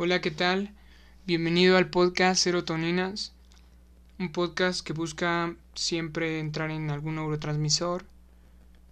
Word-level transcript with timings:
Hola, 0.00 0.20
¿qué 0.20 0.30
tal? 0.30 0.70
Bienvenido 1.26 1.76
al 1.76 1.90
podcast 1.90 2.40
Serotoninas, 2.40 3.32
un 4.20 4.30
podcast 4.30 4.86
que 4.86 4.92
busca 4.92 5.56
siempre 5.74 6.38
entrar 6.38 6.70
en 6.70 6.90
algún 6.90 7.16
neurotransmisor 7.16 8.04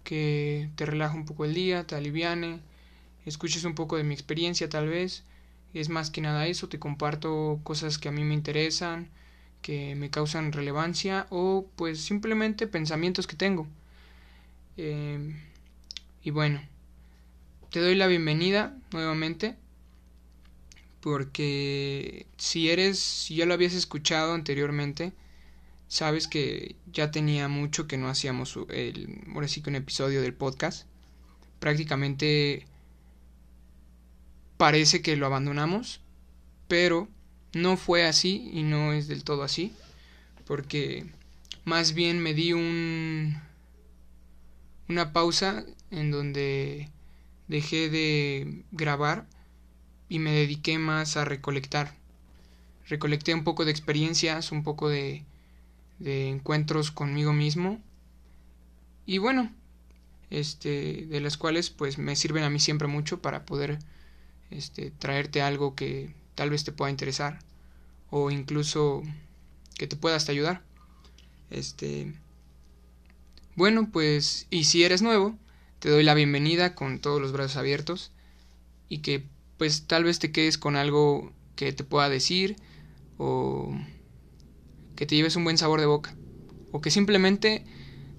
que 0.03 0.69
te 0.75 0.85
relaja 0.85 1.15
un 1.15 1.23
poco 1.23 1.45
el 1.45 1.53
día, 1.53 1.87
te 1.87 1.95
aliviane, 1.95 2.59
escuches 3.25 3.63
un 3.63 3.73
poco 3.73 3.95
de 3.95 4.03
mi 4.03 4.13
experiencia 4.13 4.67
tal 4.67 4.89
vez. 4.89 5.23
Es 5.73 5.87
más 5.87 6.11
que 6.11 6.19
nada 6.19 6.45
eso, 6.45 6.67
te 6.67 6.77
comparto 6.77 7.61
cosas 7.63 7.97
que 7.97 8.09
a 8.09 8.11
mí 8.11 8.25
me 8.25 8.33
interesan, 8.33 9.07
que 9.61 9.95
me 9.95 10.09
causan 10.09 10.51
relevancia 10.51 11.25
o 11.29 11.65
pues 11.77 12.01
simplemente 12.01 12.67
pensamientos 12.67 13.27
que 13.27 13.37
tengo. 13.37 13.65
Eh, 14.75 15.41
y 16.21 16.31
bueno, 16.31 16.61
te 17.71 17.79
doy 17.79 17.95
la 17.95 18.07
bienvenida 18.07 18.75
nuevamente 18.91 19.55
porque 21.01 22.25
si 22.37 22.69
eres, 22.69 22.99
si 22.99 23.35
ya 23.35 23.45
lo 23.45 23.53
habías 23.53 23.73
escuchado 23.73 24.33
anteriormente, 24.33 25.13
sabes 25.87 26.27
que 26.27 26.75
ya 26.91 27.11
tenía 27.11 27.47
mucho 27.47 27.87
que 27.87 27.97
no 27.97 28.09
hacíamos 28.09 28.57
el, 28.69 29.21
ahora 29.33 29.47
sí 29.47 29.61
que 29.61 29.69
un 29.69 29.75
episodio 29.75 30.21
del 30.21 30.33
podcast. 30.33 30.87
Prácticamente 31.59 32.65
parece 34.57 35.01
que 35.01 35.15
lo 35.15 35.25
abandonamos, 35.25 36.01
pero 36.67 37.07
no 37.53 37.77
fue 37.77 38.05
así 38.05 38.49
y 38.53 38.63
no 38.63 38.93
es 38.93 39.07
del 39.07 39.23
todo 39.23 39.43
así, 39.43 39.73
porque 40.45 41.05
más 41.65 41.93
bien 41.93 42.19
me 42.19 42.33
di 42.33 42.53
un 42.53 43.41
una 44.89 45.11
pausa 45.11 45.65
en 45.91 46.11
donde 46.11 46.89
dejé 47.47 47.89
de 47.89 48.63
grabar 48.71 49.27
y 50.09 50.19
me 50.19 50.31
dediqué 50.31 50.77
más 50.79 51.17
a 51.17 51.25
recolectar. 51.25 51.93
Recolecté 52.87 53.33
un 53.33 53.43
poco 53.43 53.65
de 53.65 53.71
experiencias, 53.71 54.51
un 54.51 54.63
poco 54.63 54.89
de, 54.89 55.23
de 55.99 56.29
encuentros 56.29 56.91
conmigo 56.91 57.33
mismo 57.33 57.81
y 59.05 59.17
bueno, 59.19 59.51
este, 60.29 61.05
de 61.07 61.21
las 61.21 61.37
cuales 61.37 61.69
pues 61.69 61.97
me 61.97 62.15
sirven 62.15 62.43
a 62.43 62.49
mí 62.49 62.59
siempre 62.59 62.87
mucho 62.87 63.21
para 63.21 63.45
poder 63.45 63.79
este, 64.51 64.91
traerte 64.91 65.41
algo 65.41 65.75
que 65.75 66.13
tal 66.35 66.49
vez 66.49 66.63
te 66.63 66.71
pueda 66.71 66.91
interesar 66.91 67.39
o 68.09 68.31
incluso 68.31 69.03
que 69.77 69.87
te 69.87 69.95
pueda 69.95 70.17
hasta 70.17 70.33
ayudar. 70.33 70.61
Este, 71.49 72.13
bueno, 73.55 73.89
pues 73.91 74.47
y 74.49 74.65
si 74.65 74.83
eres 74.83 75.01
nuevo, 75.01 75.37
te 75.79 75.89
doy 75.89 76.03
la 76.03 76.13
bienvenida 76.13 76.75
con 76.75 76.99
todos 76.99 77.21
los 77.21 77.31
brazos 77.31 77.57
abiertos 77.57 78.11
y 78.89 78.99
que 78.99 79.23
pues 79.57 79.87
tal 79.87 80.03
vez 80.03 80.19
te 80.19 80.31
quedes 80.31 80.57
con 80.57 80.75
algo 80.75 81.33
que 81.55 81.73
te 81.73 81.83
pueda 81.83 82.09
decir 82.09 82.55
o 83.17 83.75
que 84.95 85.05
te 85.05 85.15
lleves 85.15 85.35
un 85.35 85.43
buen 85.43 85.57
sabor 85.57 85.79
de 85.79 85.85
boca 85.85 86.17
o 86.71 86.81
que 86.81 86.91
simplemente 86.91 87.65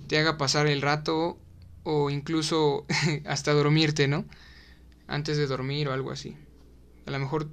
te 0.06 0.19
haga 0.19 0.39
pasar 0.39 0.67
el 0.67 0.83
rato 0.83 1.39
o 1.83 2.11
incluso 2.11 2.86
hasta 3.27 3.53
dormirte, 3.53 4.08
¿no? 4.08 4.27
Antes 5.06 5.36
de 5.36 5.47
dormir 5.47 5.89
o 5.89 5.92
algo 5.92 6.11
así. 6.11 6.36
A 7.06 7.11
lo 7.11 7.19
mejor 7.19 7.48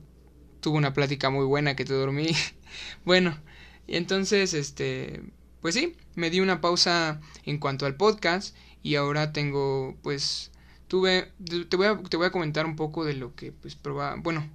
tuve 0.59 0.77
una 0.77 0.93
plática 0.93 1.29
muy 1.29 1.45
buena 1.45 1.75
que 1.75 1.85
te 1.85 1.93
dormí. 1.93 2.29
bueno, 3.05 3.39
y 3.87 3.95
entonces 3.97 4.53
este 4.53 5.21
pues 5.65 5.73
sí, 5.73 5.97
me 6.13 6.29
di 6.29 6.41
una 6.41 6.61
pausa 6.61 7.19
en 7.43 7.57
cuanto 7.57 7.87
al 7.87 7.95
podcast 7.95 8.55
y 8.83 8.97
ahora 8.97 9.33
tengo 9.33 9.97
pues 10.03 10.51
tuve 10.87 11.31
te 11.69 11.77
voy 11.77 11.87
a, 11.87 12.01
te 12.01 12.17
voy 12.17 12.27
a 12.27 12.31
comentar 12.31 12.65
un 12.65 12.75
poco 12.75 13.05
de 13.05 13.13
lo 13.13 13.35
que 13.35 13.51
pues 13.51 13.75
proba 13.75 14.15
bueno 14.15 14.47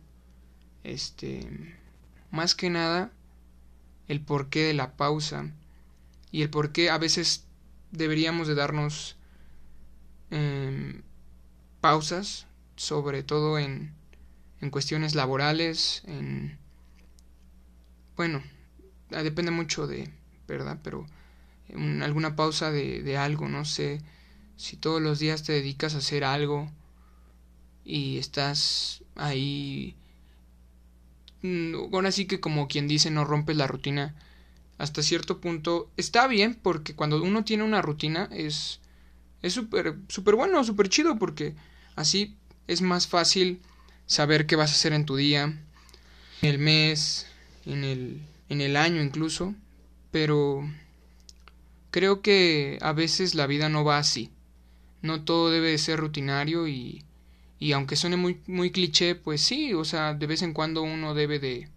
este 0.84 1.48
más 2.31 2.55
que 2.55 2.70
nada 2.70 3.11
el 4.09 4.20
porqué 4.20 4.64
de 4.64 4.75
la 4.75 4.97
pausa 4.97 5.50
y 6.31 6.42
el 6.42 6.50
por 6.50 6.72
qué 6.72 6.91
a 6.91 6.98
veces 6.98 7.45
deberíamos 7.91 8.47
de 8.49 8.54
darnos 8.54 9.16
em, 10.31 11.03
pausas 11.81 12.47
sobre 12.77 13.22
todo 13.22 13.59
en, 13.59 13.93
en 14.60 14.71
cuestiones 14.71 15.15
laborales 15.15 16.03
en 16.06 16.59
bueno 18.16 18.43
depende 19.10 19.50
mucho 19.50 19.87
de 19.87 20.10
verdad 20.47 20.78
pero 20.83 21.06
en 21.69 22.03
alguna 22.03 22.37
pausa 22.37 22.71
de, 22.71 23.03
de 23.03 23.16
algo 23.16 23.49
no 23.49 23.65
sé 23.65 24.00
si 24.60 24.76
todos 24.76 25.00
los 25.00 25.19
días 25.19 25.43
te 25.43 25.54
dedicas 25.54 25.94
a 25.94 25.98
hacer 25.98 26.22
algo 26.22 26.71
y 27.82 28.19
estás 28.19 29.03
ahí 29.16 29.97
ahora 31.91 32.12
sí 32.12 32.26
que 32.26 32.41
como 32.41 32.69
quien 32.69 32.87
dice 32.87 33.10
no 33.10 33.25
rompes 33.25 33.56
la 33.56 33.66
rutina 33.66 34.15
hasta 34.76 35.03
cierto 35.03 35.41
punto 35.41 35.91
está 35.97 36.26
bien 36.26 36.59
porque 36.62 36.94
cuando 36.94 37.22
uno 37.22 37.43
tiene 37.43 37.65
una 37.65 37.81
rutina 37.81 38.28
es 38.32 38.81
es 39.41 39.54
súper 39.54 39.97
súper 40.09 40.34
bueno 40.34 40.62
súper 40.62 40.91
chido 40.91 41.19
porque 41.19 41.54
así 41.97 42.37
es 42.66 42.82
más 42.82 43.09
fácil 43.09 43.62
saber 44.04 44.44
qué 44.44 44.56
vas 44.56 44.72
a 44.72 44.75
hacer 44.75 44.92
en 44.92 45.06
tu 45.06 45.16
día 45.16 45.44
en 46.42 46.48
el 46.48 46.59
mes 46.59 47.27
en 47.65 47.82
el 47.82 48.21
en 48.50 48.60
el 48.60 48.77
año 48.77 49.03
incluso 49.03 49.54
pero 50.10 50.69
creo 51.91 52.21
que 52.21 52.78
a 52.82 52.92
veces 52.92 53.34
la 53.34 53.47
vida 53.47 53.71
no 53.71 53.84
va 53.84 53.97
así 53.97 54.31
no 55.03 55.25
todo 55.25 55.50
debe 55.50 55.71
de 55.71 55.78
ser 55.78 55.99
rutinario 56.00 56.69
y, 56.69 57.05
y 57.59 57.72
aunque 57.72 57.97
suene 57.97 58.16
muy, 58.16 58.41
muy 58.47 58.71
cliché, 58.71 59.15
pues 59.15 59.41
sí, 59.41 59.75
o 59.75 59.84
sea, 59.84 60.15
de 60.15 60.27
vez 60.27 60.43
en 60.43 60.53
cuando 60.55 60.83
uno 60.83 61.15
debe 61.15 61.38
de 61.38 61.69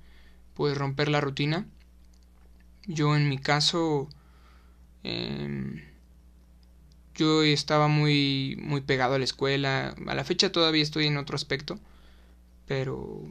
pues 0.54 0.78
romper 0.78 1.10
la 1.10 1.22
rutina. 1.22 1.66
Yo 2.86 3.16
en 3.16 3.30
mi 3.30 3.38
caso 3.38 4.10
eh, 5.04 5.84
yo 7.16 7.44
estaba 7.44 7.88
muy 7.88 8.58
muy 8.62 8.82
pegado 8.82 9.16
a 9.16 9.18
la 9.20 9.24
escuela, 9.26 9.96
a 10.08 10.16
la 10.16 10.24
fecha 10.24 10.52
todavía 10.52 10.84
estoy 10.84 11.08
en 11.08 11.18
otro 11.18 11.36
aspecto, 11.36 11.80
pero 12.68 13.24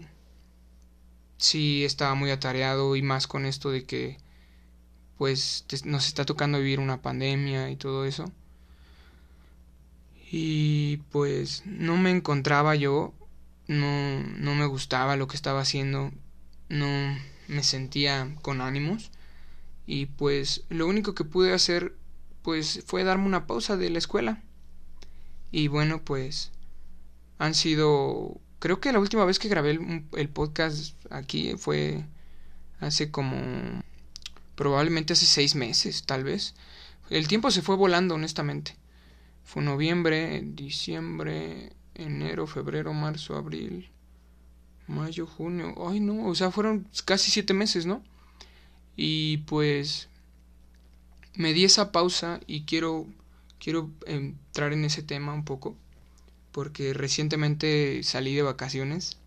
sí 1.36 1.84
estaba 1.84 2.14
muy 2.14 2.31
atareado 2.31 2.97
y 2.97 3.02
más 3.02 3.26
con 3.26 3.47
esto 3.47 3.70
de 3.70 3.84
que 3.84 4.19
pues 5.19 5.66
nos 5.84 6.06
está 6.06 6.25
tocando 6.25 6.58
vivir 6.58 6.81
una 6.81 7.02
pandemia 7.02 7.70
y 7.70 7.76
todo 7.76 8.04
eso 8.04 8.32
y 10.34 10.97
pues 11.10 11.62
no 11.66 11.98
me 11.98 12.10
encontraba 12.10 12.75
yo, 12.75 13.12
no, 13.69 14.20
no 14.38 14.54
me 14.54 14.65
gustaba 14.65 15.16
lo 15.16 15.28
que 15.28 15.37
estaba 15.37 15.60
haciendo, 15.60 16.10
no 16.70 17.19
me 17.48 17.62
sentía 17.62 18.34
con 18.41 18.62
ánimos 18.62 19.10
y 19.87 20.06
pues 20.06 20.65
lo 20.70 20.87
único 20.87 21.15
que 21.15 21.25
pude 21.25 21.53
hacer 21.53 21.94
pues 22.41 22.82
fue 22.87 23.04
darme 23.04 23.26
una 23.26 23.47
pausa 23.47 23.76
de 23.76 23.91
la 23.91 23.98
escuela. 23.98 24.43
Y 25.50 25.69
bueno 25.69 26.03
pues 26.03 26.50
han 27.37 27.54
sido 27.54 28.41
creo 28.59 28.81
que 28.81 28.91
la 28.91 29.00
última 29.00 29.26
vez 29.26 29.38
que 29.38 29.50
grabé 29.50 29.72
el, 29.72 30.06
el 30.16 30.31
podcast 30.31 30.94
aquí 31.10 31.56
fue 31.59 32.06
hace 32.81 33.10
como 33.10 33.82
probablemente 34.54 35.12
hace 35.12 35.26
seis 35.26 35.54
meses 35.56 36.04
tal 36.04 36.25
vez. 36.25 36.54
El 37.10 37.28
tiempo 37.28 37.50
se 37.50 37.60
fue 37.60 37.76
volando 37.76 38.14
honestamente 38.14 38.81
fue 39.44 39.62
noviembre, 39.62 40.42
diciembre, 40.44 41.72
enero, 41.94 42.47
febrero, 42.47 42.92
marzo, 42.92 43.36
abril, 43.36 43.91
mayo, 44.86 45.26
junio. 45.26 45.75
Ay, 45.88 46.00
no, 46.00 46.26
o 46.26 46.34
sea, 46.34 46.50
fueron 46.50 46.86
casi 47.04 47.30
siete 47.30 47.54
meses, 47.54 47.86
¿no? 47.86 48.02
Y 48.97 49.38
pues 49.38 50.08
me 51.34 51.52
di 51.52 51.64
esa 51.64 51.92
pausa 51.92 52.41
y 52.47 52.62
quiero 52.64 53.06
quiero 53.58 53.91
entrar 54.06 54.72
en 54.72 54.84
ese 54.84 55.02
tema 55.02 55.32
un 55.32 55.44
poco 55.44 55.76
porque 56.52 56.94
recientemente 56.94 58.02
salí 58.02 58.34
de 58.34 58.42
vacaciones. 58.42 59.19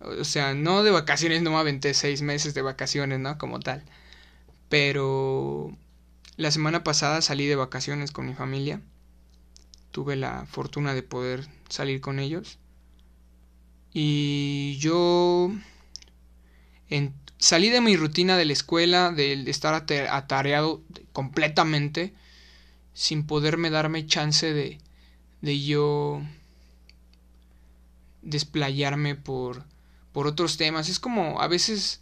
O 0.00 0.24
sea, 0.24 0.54
no 0.54 0.82
de 0.82 0.90
vacaciones, 0.90 1.42
no 1.42 1.52
me 1.52 1.56
aventé 1.58 1.94
seis 1.94 2.22
meses 2.22 2.54
de 2.54 2.62
vacaciones, 2.62 3.20
¿no? 3.20 3.38
Como 3.38 3.60
tal. 3.60 3.84
Pero 4.68 5.76
la 6.36 6.50
semana 6.50 6.84
pasada 6.84 7.22
salí 7.22 7.46
de 7.46 7.56
vacaciones 7.56 8.10
con 8.10 8.26
mi 8.26 8.34
familia 8.34 8.82
tuve 9.92 10.16
la 10.16 10.46
fortuna 10.46 10.94
de 10.94 11.02
poder 11.02 11.46
salir 11.68 12.00
con 12.00 12.18
ellos. 12.18 12.58
Y 13.92 14.78
yo 14.78 15.52
en, 16.88 17.14
salí 17.38 17.70
de 17.70 17.80
mi 17.80 17.96
rutina 17.96 18.36
de 18.36 18.46
la 18.46 18.52
escuela, 18.52 19.12
de, 19.12 19.34
estar 19.48 19.74
atareado 19.74 20.82
completamente, 21.12 22.14
sin 22.94 23.26
poderme 23.26 23.70
darme 23.70 24.06
chance 24.06 24.52
de, 24.52 24.78
de 25.42 25.60
yo 25.60 26.22
desplayarme 28.22 29.14
por, 29.14 29.64
por 30.12 30.26
otros 30.26 30.56
temas. 30.56 30.88
Es 30.88 30.98
como 30.98 31.40
a 31.40 31.48
veces, 31.48 32.00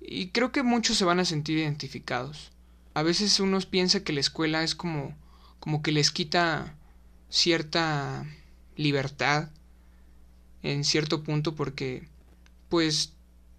y 0.00 0.28
creo 0.28 0.52
que 0.52 0.62
muchos 0.62 0.96
se 0.96 1.04
van 1.04 1.20
a 1.20 1.24
sentir 1.24 1.58
identificados. 1.58 2.52
A 2.94 3.02
veces 3.02 3.40
uno 3.40 3.58
piensa 3.60 4.04
que 4.04 4.12
la 4.12 4.20
escuela 4.20 4.62
es 4.62 4.74
como, 4.74 5.14
como 5.60 5.82
que 5.82 5.92
les 5.92 6.10
quita 6.10 6.74
cierta 7.32 8.26
libertad 8.76 9.48
en 10.62 10.84
cierto 10.84 11.22
punto 11.22 11.54
porque 11.54 12.06
pues, 12.68 13.14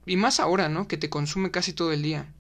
y 0.06 0.16
más 0.16 0.40
ahora, 0.40 0.70
¿no? 0.70 0.88
Que 0.88 0.98
te 0.98 1.10
consume 1.10 1.52
casi 1.52 1.74
todo 1.74 1.92
el 1.92 2.04
día. 2.04 2.32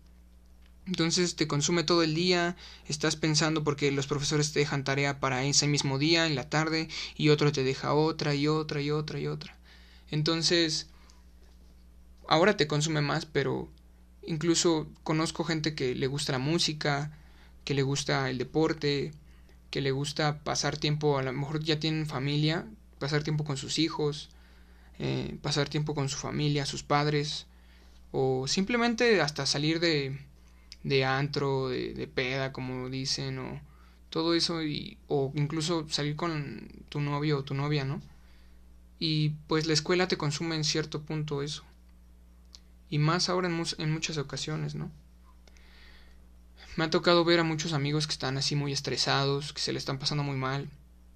Entonces 0.86 1.36
te 1.36 1.48
consume 1.48 1.84
todo 1.84 2.04
el 2.04 2.14
día, 2.14 2.56
estás 2.88 3.16
pensando 3.16 3.64
porque 3.64 3.92
los 3.92 4.06
profesores 4.06 4.52
te 4.52 4.60
dejan 4.60 4.84
tarea 4.84 5.20
para 5.20 5.44
ese 5.44 5.68
mismo 5.68 5.98
día, 5.98 6.28
en 6.28 6.36
la 6.36 6.50
tarde, 6.50 6.88
y 7.16 7.30
otro 7.30 7.52
te 7.52 7.64
deja 7.64 7.94
otra 7.94 8.36
y 8.36 8.48
otra 8.48 8.82
y 8.82 8.92
otra 8.92 9.20
y 9.20 9.28
otra. 9.28 9.58
Entonces, 10.12 10.88
ahora 12.28 12.58
te 12.58 12.68
consume 12.68 13.02
más, 13.02 13.26
pero 13.26 13.70
incluso 14.26 14.88
conozco 15.04 15.44
gente 15.46 15.74
que 15.74 15.96
le 15.96 16.08
gusta 16.08 16.34
la 16.34 16.40
música, 16.40 17.18
que 17.64 17.74
le 17.74 17.82
gusta 17.82 18.30
el 18.30 18.38
deporte, 18.38 19.14
que 19.74 19.81
le 19.81 19.90
gusta 19.90 20.44
pasar 20.44 20.78
tiempo, 20.78 21.18
a 21.18 21.24
lo 21.24 21.34
mejor 21.34 21.64
ya 21.64 21.80
tienen 21.80 22.06
familia, 22.06 22.68
pasar 23.00 23.24
tiempo 23.24 23.44
con 23.44 23.58
sus 23.58 23.80
hijos, 23.80 24.30
eh, 25.00 25.36
pasar 25.42 25.68
tiempo 25.68 25.96
con 25.96 26.10
su 26.10 26.18
familia, 26.20 26.68
sus 26.68 26.84
padres, 26.84 27.48
o 28.12 28.48
simplemente 28.48 29.20
hasta 29.20 29.48
salir 29.48 29.80
de, 29.80 30.16
de 30.84 31.06
antro, 31.06 31.70
de, 31.70 32.08
peda, 32.14 32.52
como 32.52 32.88
dicen, 32.92 33.40
o 33.40 33.62
todo 34.12 34.36
eso, 34.36 34.62
y, 34.62 35.00
o 35.08 35.31
incluso 35.34 35.90
salir 35.90 36.16
con 36.16 36.70
tu 36.90 37.02
novio 37.02 37.40
o 37.40 37.44
tu 37.44 37.56
novia, 37.56 37.84
¿no? 37.84 38.00
Y 39.00 39.30
pues 39.48 39.66
la 39.66 39.74
escuela 39.74 40.08
te 40.08 40.18
consume 40.18 40.56
en 40.56 40.66
cierto 40.66 41.02
punto 41.02 41.42
eso. 41.42 41.64
Y 42.92 43.00
más 43.00 43.28
ahora 43.28 43.48
en, 43.48 43.64
en 43.80 43.92
muchas 43.92 44.20
ocasiones, 44.20 44.75
¿no? 44.75 44.92
Me 46.75 46.86
ha 46.86 46.90
tocado 46.90 47.24
ver 47.24 47.40
a 47.40 47.44
muchos 47.44 47.74
amigos 47.74 48.08
que 48.08 48.14
están 48.14 48.38
así 48.38 48.56
muy 48.56 48.72
estresados, 48.72 49.54
que 49.54 49.62
se 49.62 49.74
le 49.74 49.78
están 49.78 50.00
pasando 50.00 50.24
muy 50.24 50.38
mal. 50.38 50.70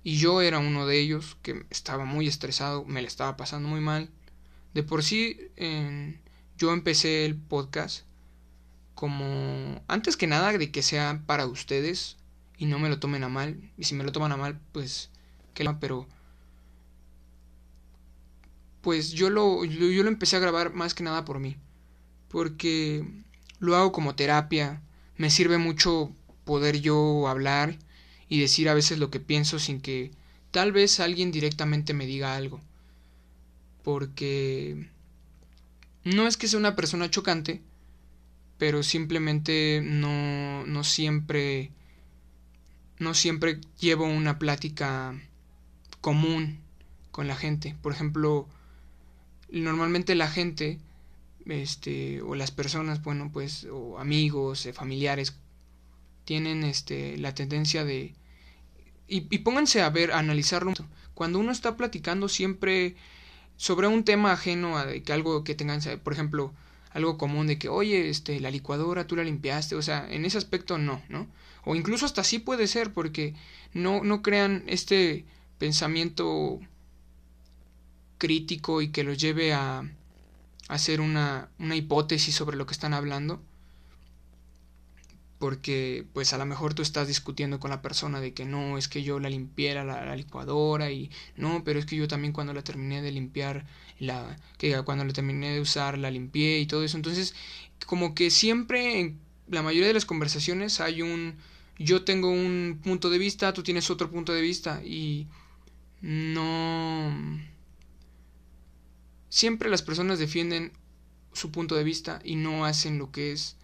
Y 0.04 0.18
yo 0.18 0.42
era 0.42 0.60
uno 0.60 0.86
de 0.86 1.00
ellos 1.00 1.38
que 1.42 1.66
estaba 1.70 2.06
muy 2.06 2.28
estresado, 2.28 2.86
me 2.86 3.02
le 3.02 3.08
estaba 3.08 3.38
pasando 3.38 3.68
muy 3.68 3.82
mal. 3.82 4.10
De 4.74 4.84
por 4.84 5.04
sí, 5.04 5.40
yo 6.58 6.72
empecé 6.72 7.26
el 7.26 7.36
podcast 7.36 8.06
como 8.94 9.84
antes 9.88 10.18
que 10.18 10.28
nada 10.28 10.52
de 10.58 10.72
que 10.72 10.82
sea 10.82 11.24
para 11.26 11.46
ustedes 11.46 12.18
y 12.58 12.66
no 12.66 12.80
me 12.80 12.90
lo 12.90 13.00
tomen 13.00 13.24
a 13.24 13.30
mal. 13.30 13.60
Y 13.78 13.86
si 13.86 13.96
me 13.96 14.04
lo 14.04 14.12
toman 14.12 14.32
a 14.32 14.38
mal, 14.38 14.60
pues 14.72 15.10
que 15.54 15.68
pero 15.80 16.08
pues 18.82 19.12
yo 19.12 19.30
lo 19.30 19.66
yo 19.66 20.04
lo 20.04 20.10
empecé 20.10 20.36
a 20.36 20.40
grabar 20.40 20.74
más 20.74 20.94
que 20.94 21.04
nada 21.04 21.26
por 21.26 21.40
mí, 21.40 21.58
porque 22.30 23.06
lo 23.60 23.76
hago 23.76 23.92
como 23.92 24.16
terapia 24.16 24.82
me 25.18 25.30
sirve 25.30 25.58
mucho 25.58 26.12
poder 26.46 26.80
yo 26.82 27.28
hablar 27.28 27.78
y 28.30 28.40
decir 28.40 28.70
a 28.70 28.74
veces 28.74 29.00
lo 29.00 29.10
que 29.10 29.20
pienso 29.20 29.60
sin 29.60 29.82
que 29.82 30.12
tal 30.52 30.72
vez 30.72 31.00
alguien 31.00 31.32
directamente 31.32 31.94
me 31.94 32.06
diga 32.06 32.36
algo. 32.36 32.62
Porque 33.84 34.90
no 36.04 36.28
es 36.28 36.38
que 36.38 36.48
sea 36.48 36.60
una 36.60 36.76
persona 36.76 37.10
chocante, 37.10 37.62
pero 38.58 38.84
simplemente 38.84 39.82
no, 39.84 40.66
no 40.66 40.84
siempre 40.84 41.72
no 43.00 43.14
siempre 43.14 43.62
llevo 43.80 44.06
una 44.06 44.40
plática 44.40 45.20
común 46.02 46.60
con 47.12 47.28
la 47.28 47.36
gente. 47.36 47.76
Por 47.82 47.92
ejemplo, 47.92 48.48
normalmente 49.52 50.16
la 50.16 50.30
gente 50.30 50.80
este, 51.50 52.22
o 52.22 52.36
las 52.36 52.52
personas, 52.52 53.04
bueno, 53.04 53.30
pues, 53.32 53.68
o 53.72 54.00
amigos, 54.00 54.66
eh, 54.66 54.74
familiares, 54.74 55.36
tienen 56.26 56.64
este, 56.64 57.18
la 57.18 57.34
tendencia 57.34 57.86
de... 57.86 58.14
Y, 59.08 59.22
pónganse 59.40 59.82
a 59.82 59.90
ver, 59.90 60.12
a 60.12 60.20
analizarlo. 60.20 60.74
Cuando 61.14 61.40
uno 61.40 61.54
está 61.54 61.78
platicando 61.78 62.28
siempre 62.28 62.98
sobre 63.56 63.88
un 63.88 64.04
tema 64.04 64.34
ajeno 64.34 64.78
a 64.78 64.92
que 64.92 65.14
algo 65.14 65.46
que 65.46 65.56
tengan, 65.56 65.80
por 66.04 66.12
ejemplo, 66.12 66.54
algo 66.92 67.18
común 67.18 67.48
de 67.48 67.58
que, 67.58 67.70
oye, 67.70 68.10
este, 68.10 68.42
la 68.42 68.52
licuadora 68.52 69.08
tú 69.08 69.16
la 69.16 69.24
limpiaste, 69.24 69.76
o 69.76 69.82
sea, 69.82 70.06
en 70.10 70.26
ese 70.26 70.38
aspecto 70.38 70.78
no, 70.78 71.02
¿no? 71.08 71.28
O 71.64 71.76
incluso 71.76 72.06
hasta 72.06 72.26
sí 72.26 72.40
puede 72.40 72.68
ser, 72.68 72.94
porque 72.94 73.34
no, 73.74 74.04
no 74.04 74.22
crean 74.22 74.64
este 74.68 75.26
pensamiento 75.58 76.60
crítico 78.18 78.82
y 78.82 78.90
que 78.90 79.04
los 79.04 79.18
lleve 79.18 79.54
a, 79.54 79.90
hacer 80.68 81.02
una, 81.02 81.50
una 81.60 81.76
hipótesis 81.76 82.36
sobre 82.36 82.58
lo 82.58 82.66
que 82.66 82.74
están 82.74 82.94
hablando 82.94 83.42
porque 85.40 86.06
pues 86.14 86.34
a 86.34 86.38
lo 86.38 86.46
mejor 86.46 86.74
tú 86.74 86.82
estás 86.82 87.08
discutiendo 87.08 87.60
con 87.60 87.70
la 87.70 87.82
persona 87.82 88.20
de 88.20 88.34
que 88.34 88.46
no, 88.46 88.78
es 88.78 88.88
que 88.88 89.04
yo 89.04 89.20
la 89.20 89.30
limpié 89.30 89.74
la, 89.76 90.16
licuadora 90.16 90.92
y 90.92 91.12
no, 91.36 91.64
pero 91.64 91.80
es 91.80 91.86
que 91.86 91.96
yo 91.96 92.08
también 92.08 92.34
cuando 92.34 92.54
la 92.54 92.64
terminé 92.64 93.02
de 93.02 93.12
limpiar, 93.12 93.66
la, 94.00 94.36
que 94.58 94.82
cuando 94.84 95.06
la 95.06 95.14
terminé 95.14 95.54
de 95.54 95.62
usar 95.62 95.98
la 95.98 96.10
limpié 96.10 96.60
y 96.60 96.66
todo 96.66 96.84
eso. 96.84 96.98
Entonces, 96.98 97.36
como 97.86 98.16
que 98.16 98.32
siempre 98.32 99.00
en 99.00 99.20
la 99.48 99.62
mayoría 99.62 99.88
de 99.88 99.94
las 99.94 100.06
conversaciones 100.06 100.82
hay 100.82 101.02
un, 101.02 101.36
yo 101.78 102.04
tengo 102.04 102.30
un 102.32 102.80
punto 102.84 103.10
de 103.10 103.20
vista, 103.20 103.54
tú 103.54 103.64
tienes 103.64 103.90
otro 103.92 104.10
punto 104.10 104.34
de 104.34 104.42
vista 104.42 104.82
y 104.84 105.28
no 106.02 107.12
Siempre 109.30 109.70
las 109.70 109.82
personas 109.82 110.20
defienden 110.20 110.72
su 111.34 111.52
punto 111.52 111.76
de 111.76 111.84
vista 111.84 112.20
y 112.24 112.36
no 112.36 112.66
hacen 112.66 112.98
lo 112.98 113.12
que 113.12 113.32
es 113.32 113.56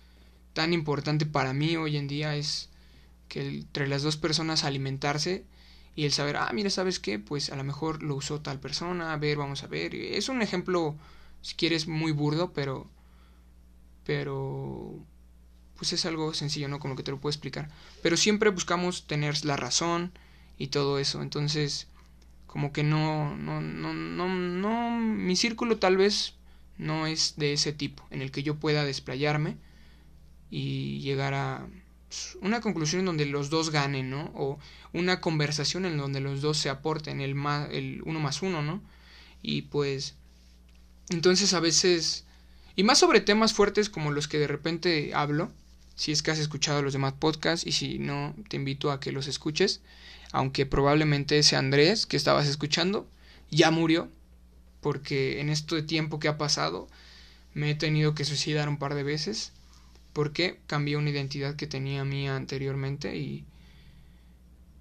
tan 0.54 0.74
importante 0.74 1.26
para 1.26 1.54
mí 1.54 1.76
hoy 1.76 1.98
en 1.98 2.08
día 2.08 2.36
es 2.36 2.70
que 3.28 3.48
entre 3.48 3.88
las 3.88 4.04
dos 4.04 4.18
personas 4.18 4.64
alimentarse 4.64 5.46
y 5.96 6.06
el 6.06 6.12
saber, 6.12 6.38
ah, 6.38 6.52
mira, 6.54 6.70
¿sabes 6.70 7.00
qué? 7.00 7.20
Pues 7.20 7.52
a 7.52 7.56
lo 7.56 7.64
mejor 7.64 8.04
lo 8.04 8.16
usó 8.16 8.42
tal 8.42 8.60
persona, 8.60 9.14
a 9.14 9.18
ver, 9.18 9.38
vamos 9.38 9.64
a 9.64 9.68
ver. 9.68 9.94
Es 9.94 10.30
un 10.30 10.42
ejemplo, 10.42 10.96
si 11.42 11.56
quieres, 11.56 11.88
muy 11.88 12.12
burdo, 12.12 12.52
pero... 12.54 12.90
Pero... 14.06 15.00
Pues 15.76 15.94
es 15.94 16.06
algo 16.06 16.34
sencillo, 16.34 16.68
¿no? 16.68 16.80
Como 16.80 16.96
que 16.96 17.04
te 17.04 17.12
lo 17.12 17.20
puedo 17.20 17.32
explicar. 17.32 17.70
Pero 18.02 18.18
siempre 18.18 18.50
buscamos 18.50 19.06
tener 19.06 19.44
la 19.46 19.56
razón 19.56 20.12
y 20.58 20.68
todo 20.68 20.98
eso. 20.98 21.22
Entonces, 21.22 21.88
como 22.54 22.72
que 22.72 22.84
no, 22.84 23.36
no, 23.36 23.62
no, 23.62 23.96
no, 23.96 24.30
no, 24.30 24.92
mi 25.00 25.36
círculo 25.36 25.80
tal 25.80 25.98
vez 25.98 26.36
no 26.78 27.08
es 27.08 27.34
de 27.36 27.54
ese 27.54 27.74
tipo, 27.74 28.06
en 28.12 28.22
el 28.22 28.30
que 28.30 28.44
yo 28.44 28.60
pueda 28.60 28.86
desplayarme 28.86 29.58
y 30.52 31.00
llegar 31.00 31.34
a 31.34 31.66
una 32.42 32.62
conclusión 32.62 33.00
en 33.00 33.06
donde 33.08 33.26
los 33.26 33.50
dos 33.50 33.72
ganen, 33.72 34.12
¿no? 34.12 34.32
O 34.36 34.60
una 34.94 35.20
conversación 35.20 35.88
en 35.88 35.98
donde 35.98 36.20
los 36.20 36.42
dos 36.42 36.60
se 36.60 36.70
aporten 36.70 37.22
el, 37.22 37.34
más, 37.34 37.72
el 37.72 38.04
uno 38.06 38.20
más 38.20 38.44
uno, 38.44 38.62
¿no? 38.62 38.84
Y 39.42 39.64
pues, 39.64 40.14
entonces 41.10 41.56
a 41.56 41.60
veces, 41.60 42.24
y 42.76 42.84
más 42.84 43.00
sobre 43.00 43.20
temas 43.20 43.54
fuertes 43.54 43.90
como 43.90 44.12
los 44.12 44.28
que 44.28 44.38
de 44.38 44.48
repente 44.48 45.16
hablo, 45.16 45.52
si 45.96 46.12
es 46.12 46.24
que 46.24 46.32
has 46.32 46.40
escuchado 46.40 46.82
los 46.82 46.94
demás 46.94 47.14
podcasts 47.14 47.66
y 47.66 47.72
si 47.72 48.00
no, 48.00 48.36
te 48.50 48.58
invito 48.58 48.92
a 48.92 49.00
que 49.00 49.12
los 49.12 49.28
escuches 49.28 49.82
aunque 50.34 50.66
probablemente 50.66 51.38
ese 51.38 51.56
Andrés 51.56 52.06
que 52.08 52.18
estabas 52.18 52.48
escuchando 52.48 53.08
ya 53.52 53.70
murió, 53.70 54.10
porque 54.82 55.40
en 55.40 55.50
este 55.50 55.84
tiempo 55.84 56.20
que 56.20 56.28
ha 56.28 56.40
pasado 56.40 56.90
me 57.54 57.70
he 57.70 57.76
tenido 57.76 58.16
que 58.16 58.26
suicidar 58.26 58.68
un 58.68 58.78
par 58.78 58.96
de 58.96 59.04
veces, 59.04 59.54
porque 60.12 60.60
cambié 60.66 60.98
una 60.98 61.12
identidad 61.12 61.56
que 61.56 61.68
tenía 61.68 62.04
mía 62.04 62.36
anteriormente 62.36 63.16
y, 63.16 63.46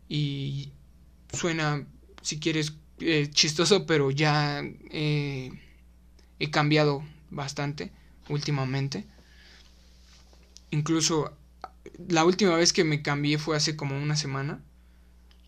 y 0.08 0.72
suena, 1.34 1.86
si 2.22 2.40
quieres, 2.40 2.72
eh, 3.00 3.28
chistoso, 3.30 3.84
pero 3.84 4.10
ya 4.10 4.64
he 4.90 5.50
cambiado 6.50 7.04
bastante 7.30 7.92
últimamente. 8.30 9.04
Incluso 10.72 11.36
la 12.08 12.24
última 12.24 12.56
vez 12.56 12.72
que 12.72 12.82
me 12.82 13.02
cambié 13.02 13.38
fue 13.38 13.56
hace 13.56 13.76
como 13.76 13.96
una 13.96 14.16
semana. 14.16 14.64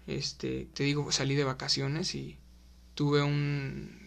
Este, 0.07 0.69
te 0.75 0.85
digo, 0.85 1.11
salí 1.13 1.35
de 1.35 1.45
vacaciones 1.45 2.15
y 2.15 2.37
tuve 2.95 3.23
un, 3.23 4.07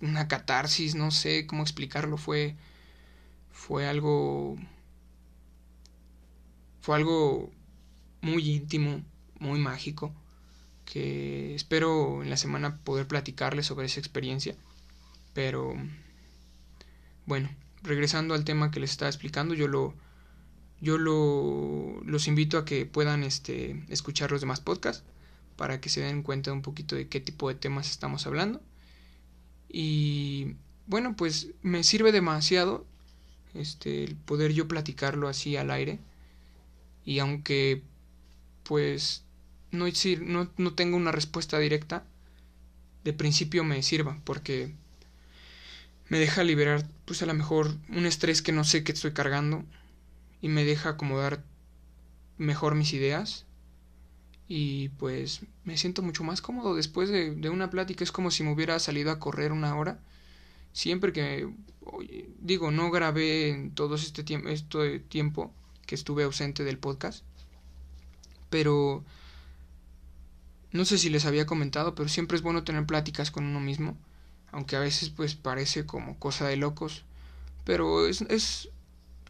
una 0.00 0.28
catarsis, 0.28 0.94
no 0.94 1.10
sé 1.10 1.46
cómo 1.46 1.62
explicarlo, 1.62 2.16
fue, 2.16 2.56
fue 3.52 3.86
algo, 3.86 4.56
fue 6.80 6.96
algo 6.96 7.50
muy 8.22 8.48
íntimo, 8.50 9.04
muy 9.38 9.60
mágico, 9.60 10.14
que 10.86 11.54
espero 11.54 12.22
en 12.22 12.30
la 12.30 12.38
semana 12.38 12.78
poder 12.78 13.06
platicarles 13.06 13.66
sobre 13.66 13.86
esa 13.86 14.00
experiencia, 14.00 14.56
pero 15.34 15.74
bueno, 17.26 17.50
regresando 17.82 18.32
al 18.32 18.44
tema 18.44 18.70
que 18.70 18.80
les 18.80 18.92
estaba 18.92 19.10
explicando, 19.10 19.52
yo 19.54 19.68
lo, 19.68 19.94
yo 20.86 20.98
lo, 20.98 22.00
los 22.04 22.28
invito 22.28 22.58
a 22.58 22.64
que 22.64 22.86
puedan 22.86 23.24
este, 23.24 23.84
escuchar 23.88 24.30
los 24.30 24.40
demás 24.40 24.60
podcasts 24.60 25.02
para 25.56 25.80
que 25.80 25.88
se 25.88 26.00
den 26.00 26.22
cuenta 26.22 26.52
un 26.52 26.62
poquito 26.62 26.94
de 26.94 27.08
qué 27.08 27.18
tipo 27.18 27.48
de 27.48 27.56
temas 27.56 27.90
estamos 27.90 28.24
hablando. 28.24 28.62
Y 29.68 30.54
bueno, 30.86 31.16
pues 31.16 31.48
me 31.62 31.82
sirve 31.82 32.12
demasiado 32.12 32.86
este 33.52 34.04
el 34.04 34.14
poder 34.14 34.52
yo 34.52 34.68
platicarlo 34.68 35.26
así 35.26 35.56
al 35.56 35.72
aire. 35.72 35.98
Y 37.04 37.18
aunque 37.18 37.82
pues 38.62 39.24
no, 39.72 39.86
no, 40.20 40.48
no 40.56 40.74
tengo 40.74 40.96
una 40.96 41.10
respuesta 41.10 41.58
directa, 41.58 42.04
de 43.02 43.12
principio 43.12 43.64
me 43.64 43.82
sirva, 43.82 44.20
porque 44.22 44.72
me 46.08 46.20
deja 46.20 46.44
liberar 46.44 46.86
pues 47.06 47.22
a 47.22 47.26
lo 47.26 47.34
mejor 47.34 47.74
un 47.88 48.06
estrés 48.06 48.40
que 48.40 48.52
no 48.52 48.62
sé 48.62 48.84
que 48.84 48.92
estoy 48.92 49.12
cargando 49.12 49.64
y 50.46 50.48
me 50.48 50.64
deja 50.64 50.90
acomodar 50.90 51.42
mejor 52.38 52.76
mis 52.76 52.92
ideas. 52.92 53.46
Y 54.46 54.90
pues 54.90 55.40
me 55.64 55.76
siento 55.76 56.02
mucho 56.02 56.22
más 56.22 56.40
cómodo 56.40 56.76
después 56.76 57.08
de, 57.08 57.50
una 57.50 57.68
plática. 57.68 58.04
Es 58.04 58.12
como 58.12 58.30
si 58.30 58.44
me 58.44 58.52
hubiera 58.52 58.78
salido 58.78 59.10
a 59.10 59.18
correr 59.18 59.50
una 59.50 59.74
hora. 59.74 59.98
Siempre 60.72 61.12
que 61.12 61.48
digo 62.38 62.70
no 62.70 62.92
grabé 62.92 63.48
en 63.48 63.72
todo 63.74 63.96
este 63.96 64.22
tiempo 64.22 64.48
este 64.48 65.00
tiempo 65.00 65.52
que 65.84 65.94
estuve 65.94 66.24
ausente 66.24 66.64
del 66.64 66.78
podcast 66.78 67.22
pero 68.50 69.04
no 70.72 70.84
sé 70.84 70.98
si 70.98 71.08
les 71.08 71.26
había 71.26 71.46
comentado 71.46 71.94
pero 71.94 72.08
siempre 72.08 72.36
es 72.36 72.42
bueno 72.42 72.64
tener 72.64 72.86
pláticas 72.86 73.30
con 73.30 73.44
uno 73.44 73.60
mismo 73.60 73.96
aunque 74.52 74.76
a 74.76 74.80
veces 74.80 75.10
pues 75.10 75.34
parece 75.34 75.86
como 75.86 76.18
cosa 76.18 76.48
de 76.48 76.56
locos. 76.56 77.04
Pero 77.64 78.06
es, 78.06 78.22
es 78.22 78.70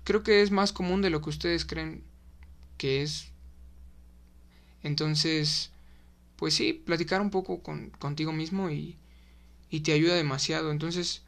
creo 0.07 0.25
que 0.25 0.43
es 0.43 0.51
más 0.53 0.73
común 0.73 1.03
de 1.03 1.11
lo 1.11 1.23
que 1.23 1.31
ustedes 1.31 1.67
creen 1.67 2.05
que 2.79 3.03
es 3.03 3.33
entonces, 4.83 5.73
pues 6.37 6.55
sí, 6.55 6.73
platicar 6.73 7.21
un 7.21 7.31
poco 7.31 7.63
con, 7.63 7.91
contigo 7.99 8.33
mismo 8.33 8.71
y, 8.71 8.97
y 9.71 9.81
te 9.81 9.93
ayuda 9.93 10.15
demasiado. 10.15 10.73
Entonces, 10.73 11.23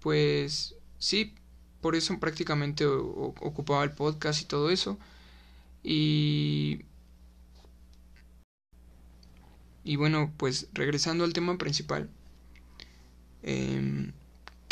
pues 0.00 0.76
sí, 0.98 1.34
por 1.80 1.96
eso 1.96 2.20
prácticamente 2.20 2.86
ocupaba 2.86 3.84
el 3.84 3.92
podcast 3.92 4.42
y 4.42 4.46
todo 4.46 4.70
eso. 4.70 4.98
Y, 5.84 6.82
y 9.84 9.96
bueno, 9.96 10.32
pues 10.36 10.68
regresando 10.72 11.24
al 11.24 11.32
tema 11.32 11.56
principal, 11.58 12.08
eh, 13.42 13.83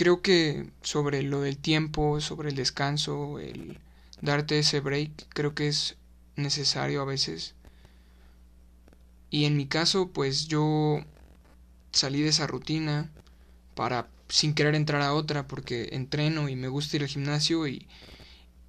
creo 0.02 0.20
que 0.20 0.68
sobre 0.82 1.22
lo 1.22 1.42
del 1.42 1.58
tiempo, 1.58 2.20
sobre 2.20 2.48
el 2.48 2.56
descanso, 2.56 3.38
el 3.38 3.78
darte 4.20 4.58
ese 4.58 4.80
break, 4.80 5.28
creo 5.28 5.54
que 5.54 5.68
es 5.68 5.94
necesario 6.34 7.02
a 7.02 7.04
veces. 7.04 7.54
Y 9.30 9.44
en 9.44 9.56
mi 9.56 9.66
caso, 9.66 10.08
pues 10.08 10.48
yo 10.48 11.04
salí 11.92 12.20
de 12.20 12.30
esa 12.30 12.48
rutina 12.48 13.12
para 13.76 14.08
sin 14.28 14.54
querer 14.54 14.74
entrar 14.74 15.02
a 15.02 15.14
otra 15.14 15.46
porque 15.46 15.90
entreno 15.92 16.48
y 16.48 16.56
me 16.56 16.66
gusta 16.66 16.96
ir 16.96 17.02
al 17.02 17.08
gimnasio 17.08 17.68
y, 17.68 17.86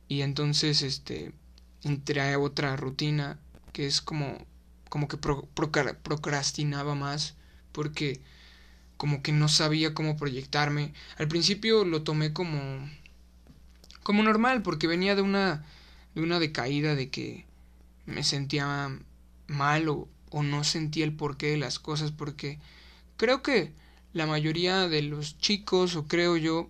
y 0.08 0.22
entonces 0.22 0.84
este 0.84 1.34
entré 1.82 2.32
a 2.32 2.38
otra 2.38 2.76
rutina 2.76 3.40
que 3.72 3.88
es 3.88 4.02
como 4.02 4.38
como 4.88 5.08
que 5.08 5.18
procrastinaba 5.18 6.94
más 6.94 7.34
porque 7.72 8.22
como 8.98 9.22
que 9.22 9.32
no 9.32 9.48
sabía 9.48 9.94
cómo 9.94 10.18
proyectarme. 10.18 10.94
Al 11.18 11.28
principio 11.28 11.86
lo 11.86 12.04
tomé 12.04 12.34
como 12.34 12.60
como 14.04 14.22
normal 14.22 14.62
porque 14.62 14.88
venía 14.88 15.16
de 15.16 15.22
una 15.22 15.66
de 16.16 16.22
una 16.22 16.40
decaída 16.40 16.96
de 16.96 17.10
que 17.10 17.46
me 18.06 18.24
sentía 18.24 18.90
mal 19.48 19.90
o, 19.90 20.08
o 20.30 20.44
no 20.44 20.64
sentía 20.64 21.06
el 21.06 21.16
porqué 21.16 21.48
de 21.48 21.58
las 21.58 21.80
cosas 21.80 22.12
porque 22.12 22.60
creo 23.18 23.42
que 23.42 23.72
la 24.14 24.26
mayoría 24.28 24.88
de 24.88 25.02
los 25.02 25.38
chicos 25.38 25.96
o 25.96 26.08
creo 26.08 26.38
yo 26.38 26.70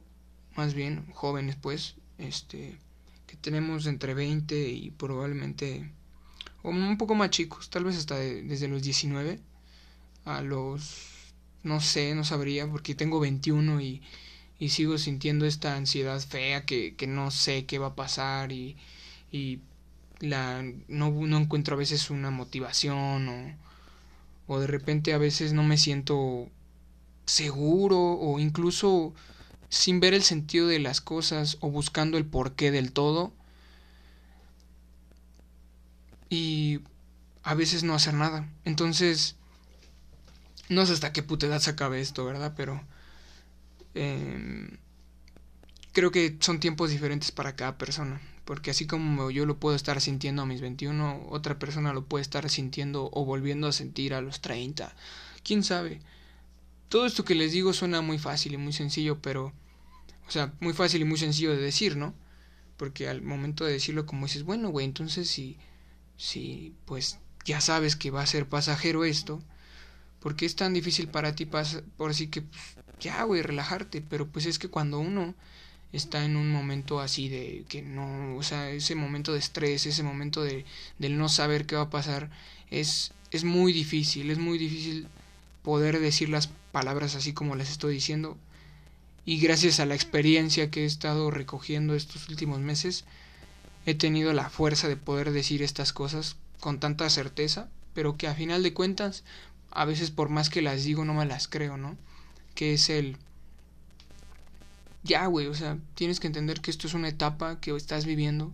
más 0.56 0.74
bien 0.74 1.06
jóvenes 1.14 1.58
pues 1.60 1.96
este 2.18 2.78
que 3.28 3.36
tenemos 3.36 3.86
entre 3.86 4.14
20 4.14 4.70
y 4.70 4.92
probablemente 4.92 5.92
o 6.62 6.70
un 6.70 6.98
poco 6.98 7.16
más 7.16 7.32
chicos 7.32 7.70
tal 7.70 7.84
vez 7.84 7.98
hasta 7.98 8.16
desde 8.18 8.68
los 8.68 8.84
19 8.84 9.40
a 10.26 10.42
los 10.42 11.13
no 11.64 11.82
sé 11.82 12.16
no 12.16 12.24
sabría 12.24 12.68
porque 12.70 12.96
tengo 12.96 13.20
21 13.20 13.82
y, 13.82 14.02
y 14.60 14.70
sigo 14.70 14.98
sintiendo 14.98 15.46
esta 15.46 15.76
ansiedad 15.76 16.20
fea 16.22 16.66
que, 16.66 16.96
que 16.96 17.08
no 17.08 17.32
sé 17.32 17.66
qué 17.66 17.80
va 17.80 17.88
a 17.88 17.96
pasar 17.96 18.52
y, 18.52 18.78
y 19.32 19.60
la 20.20 20.64
no, 20.88 21.12
no 21.12 21.38
encuentro 21.38 21.76
a 21.76 21.80
veces 21.80 22.10
una 22.10 22.32
motivación 22.32 23.30
o, 23.30 23.58
o 24.48 24.60
de 24.60 24.68
repente 24.68 25.14
a 25.14 25.18
veces 25.18 25.54
no 25.54 25.64
me 25.64 25.78
siento 25.78 26.50
seguro 27.26 27.98
o 28.00 28.40
incluso 28.40 29.14
sin 29.70 30.00
ver 30.00 30.14
el 30.14 30.24
sentido 30.24 30.68
de 30.68 30.80
las 30.80 31.02
cosas 31.02 31.58
o 31.62 31.70
buscando 31.70 32.18
el 32.18 32.26
porqué 32.26 32.72
del 32.72 32.92
todo 32.92 33.34
y 36.30 36.80
a 37.44 37.54
veces 37.54 37.84
no 37.84 37.94
hacer 37.94 38.14
nada. 38.14 38.50
Entonces, 38.66 39.36
no 40.70 40.86
sé 40.86 40.94
hasta 40.94 41.14
qué 41.14 41.24
putedad 41.24 41.60
se 41.60 41.72
acabe 41.72 42.02
esto, 42.02 42.26
¿verdad? 42.26 42.54
Pero 42.56 42.82
eh, 43.96 44.78
creo 45.92 46.12
que 46.12 46.38
son 46.40 46.60
tiempos 46.60 46.90
diferentes 46.90 47.32
para 47.32 47.56
cada 47.56 47.78
persona. 47.78 48.22
Porque 48.46 48.72
así 48.72 48.86
como 48.86 49.32
yo 49.32 49.46
lo 49.46 49.58
puedo 49.58 49.76
estar 49.76 50.02
sintiendo 50.02 50.42
a 50.42 50.46
mis 50.46 50.60
21, 50.60 51.28
otra 51.30 51.60
persona 51.60 51.94
lo 51.94 52.06
puede 52.06 52.24
estar 52.24 52.50
sintiendo 52.50 53.10
o 53.14 53.24
volviendo 53.24 53.68
a 53.68 53.72
sentir 53.72 54.14
a 54.14 54.22
los 54.22 54.42
30. 54.42 54.94
¿Quién 55.44 55.64
sabe? 55.64 56.02
Todo 56.90 57.06
esto 57.06 57.24
que 57.24 57.36
les 57.36 57.54
digo 57.54 57.72
suena 57.72 58.02
muy 58.02 58.20
fácil 58.20 58.54
y 58.54 58.58
muy 58.58 58.74
sencillo, 58.74 59.22
pero... 59.22 59.54
O 60.28 60.32
sea, 60.32 60.54
muy 60.60 60.74
fácil 60.74 61.02
y 61.02 61.06
muy 61.06 61.18
sencillo 61.18 61.52
de 61.52 61.62
decir, 61.62 61.96
¿no? 61.98 62.14
Porque 62.78 63.08
al 63.08 63.22
momento 63.22 63.66
de 63.66 63.74
decirlo 63.74 64.06
como 64.06 64.26
dices, 64.26 64.44
bueno, 64.44 64.70
güey, 64.70 64.86
entonces 64.86 65.30
si... 65.30 65.58
Si, 66.18 66.76
pues, 66.86 67.20
ya 67.44 67.60
sabes 67.60 67.96
que 67.96 68.12
va 68.12 68.22
a 68.22 68.28
ser 68.28 68.48
pasajero 68.48 69.04
esto, 69.04 69.42
¿por 70.24 70.38
qué 70.38 70.46
es 70.46 70.56
tan 70.56 70.74
difícil 70.74 71.10
para 71.10 71.36
ti 71.36 71.46
por 71.46 72.10
así 72.10 72.28
que, 72.28 72.42
pues, 72.44 72.78
ya, 73.02 73.24
güey, 73.24 73.42
relajarte? 73.42 74.02
Pero 74.02 74.26
pues 74.26 74.46
es 74.46 74.58
que 74.58 74.70
cuando 74.70 75.00
uno 75.00 75.36
está 75.92 76.24
en 76.24 76.38
un 76.38 76.50
momento 76.50 77.02
así 77.02 77.28
de 77.28 77.66
que 77.68 77.82
no, 77.82 78.38
o 78.38 78.42
sea, 78.42 78.70
ese 78.70 78.96
momento 78.96 79.34
de 79.34 79.40
estrés, 79.40 79.86
ese 79.86 80.02
momento 80.02 80.42
de 80.42 80.66
del 80.98 81.18
no 81.18 81.28
saber 81.28 81.66
qué 81.66 81.76
va 81.76 81.84
a 81.84 81.90
pasar, 81.90 82.32
es 82.72 83.12
es 83.32 83.44
muy 83.44 83.74
difícil, 83.74 84.32
es 84.32 84.38
muy 84.38 84.58
difícil 84.58 85.08
poder 85.62 86.00
decir 86.00 86.30
las 86.30 86.48
palabras 86.72 87.16
así 87.16 87.34
como 87.34 87.56
las 87.56 87.70
estoy 87.70 87.96
diciendo. 87.96 88.38
Y 89.26 89.40
gracias 89.40 89.80
a 89.82 89.86
la 89.86 89.96
experiencia 89.96 90.72
que 90.72 90.84
he 90.84 90.86
estado 90.86 91.32
recogiendo 91.32 91.96
estos 91.96 92.30
últimos 92.30 92.60
meses, 92.60 93.04
he 93.86 93.94
tenido 93.96 94.32
la 94.34 94.50
fuerza 94.50 94.88
de 94.88 94.96
poder 94.96 95.32
decir 95.32 95.62
estas 95.64 95.92
cosas 95.92 96.38
con 96.62 96.80
tanta 96.80 97.10
certeza, 97.10 97.70
pero 97.94 98.18
que 98.18 98.28
a 98.28 98.36
final 98.36 98.64
de 98.64 98.74
cuentas, 98.74 99.24
a 99.74 99.86
veces 99.86 100.12
por 100.12 100.30
más 100.30 100.50
que 100.50 100.62
las 100.62 100.84
digo 100.84 101.06
no 101.06 101.14
me 101.14 101.26
las 101.26 101.48
creo, 101.48 101.78
¿no? 101.78 101.98
Que 102.56 102.74
es 102.74 102.90
el 102.90 103.18
ya, 105.04 105.26
güey, 105.28 105.48
o 105.48 105.54
sea, 105.54 105.78
tienes 105.96 106.20
que 106.20 106.28
entender 106.28 106.62
que 106.62 106.72
esto 106.72 106.88
es 106.88 106.94
una 106.94 107.10
etapa 107.10 107.60
que 107.60 107.76
estás 107.76 108.06
viviendo. 108.06 108.54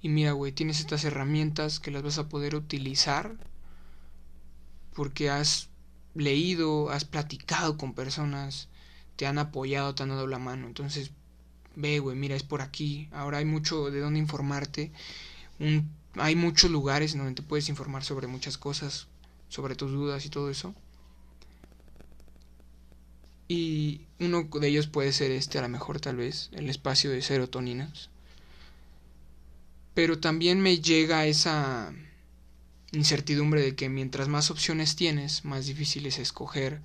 Y 0.00 0.08
mira, 0.08 0.32
güey, 0.32 0.52
tienes 0.52 0.78
estas 0.78 1.04
herramientas 1.04 1.80
que 1.80 1.90
las 1.90 2.02
vas 2.02 2.18
a 2.18 2.28
poder 2.28 2.54
utilizar 2.54 3.36
porque 4.94 5.28
has 5.28 5.68
leído, 6.14 6.90
has 6.90 7.04
platicado 7.04 7.76
con 7.76 7.94
personas, 7.94 8.68
te 9.16 9.26
han 9.26 9.38
apoyado, 9.38 9.94
te 9.94 10.04
han 10.04 10.10
dado 10.10 10.26
la 10.28 10.38
mano. 10.38 10.68
Entonces, 10.68 11.10
ve, 11.74 11.98
güey, 11.98 12.16
mira, 12.16 12.36
es 12.36 12.44
por 12.44 12.62
aquí. 12.62 13.08
Ahora 13.12 13.38
hay 13.38 13.44
mucho 13.44 13.90
de 13.90 14.00
dónde 14.00 14.20
informarte. 14.20 14.92
Un, 15.58 15.90
hay 16.14 16.36
muchos 16.36 16.70
lugares 16.70 17.16
donde 17.16 17.34
te 17.34 17.42
puedes 17.42 17.68
informar 17.68 18.04
sobre 18.04 18.28
muchas 18.28 18.56
cosas, 18.56 19.08
sobre 19.48 19.74
tus 19.74 19.92
dudas 19.92 20.24
y 20.26 20.30
todo 20.30 20.50
eso. 20.50 20.74
Y 23.48 24.02
uno 24.18 24.44
de 24.44 24.68
ellos 24.68 24.88
puede 24.88 25.12
ser 25.12 25.30
este, 25.30 25.58
a 25.58 25.62
lo 25.62 25.68
mejor 25.68 26.00
tal 26.00 26.16
vez, 26.16 26.50
el 26.52 26.68
espacio 26.68 27.10
de 27.10 27.22
serotoninas. 27.22 28.10
Pero 29.94 30.18
también 30.18 30.60
me 30.60 30.80
llega 30.80 31.26
esa 31.26 31.92
incertidumbre 32.92 33.62
de 33.62 33.74
que 33.74 33.88
mientras 33.88 34.28
más 34.28 34.50
opciones 34.50 34.96
tienes, 34.96 35.44
más 35.44 35.66
difícil 35.66 36.06
es 36.06 36.18
escoger 36.18 36.80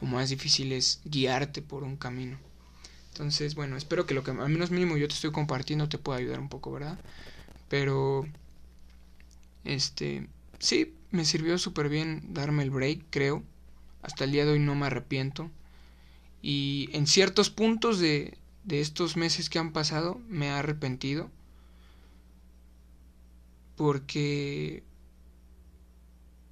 o 0.00 0.06
más 0.06 0.30
difícil 0.30 0.72
es 0.72 1.00
guiarte 1.04 1.62
por 1.62 1.82
un 1.82 1.96
camino. 1.96 2.38
Entonces, 3.12 3.54
bueno, 3.54 3.76
espero 3.76 4.06
que 4.06 4.14
lo 4.14 4.24
que 4.24 4.32
al 4.32 4.48
menos 4.48 4.70
mínimo 4.70 4.96
yo 4.96 5.08
te 5.08 5.14
estoy 5.14 5.30
compartiendo 5.30 5.88
te 5.88 5.98
pueda 5.98 6.18
ayudar 6.18 6.40
un 6.40 6.48
poco, 6.48 6.72
¿verdad? 6.72 6.98
Pero, 7.68 8.26
este, 9.64 10.26
sí, 10.58 10.94
me 11.14 11.24
sirvió 11.24 11.58
súper 11.58 11.88
bien 11.88 12.34
darme 12.34 12.64
el 12.64 12.70
break, 12.70 13.04
creo. 13.10 13.44
Hasta 14.02 14.24
el 14.24 14.32
día 14.32 14.44
de 14.44 14.52
hoy 14.52 14.58
no 14.58 14.74
me 14.74 14.86
arrepiento. 14.86 15.48
Y 16.42 16.90
en 16.92 17.06
ciertos 17.06 17.50
puntos 17.50 18.00
de, 18.00 18.36
de 18.64 18.80
estos 18.80 19.16
meses 19.16 19.48
que 19.48 19.60
han 19.60 19.72
pasado 19.72 20.20
me 20.28 20.46
he 20.46 20.50
arrepentido. 20.50 21.30
Porque 23.76 24.82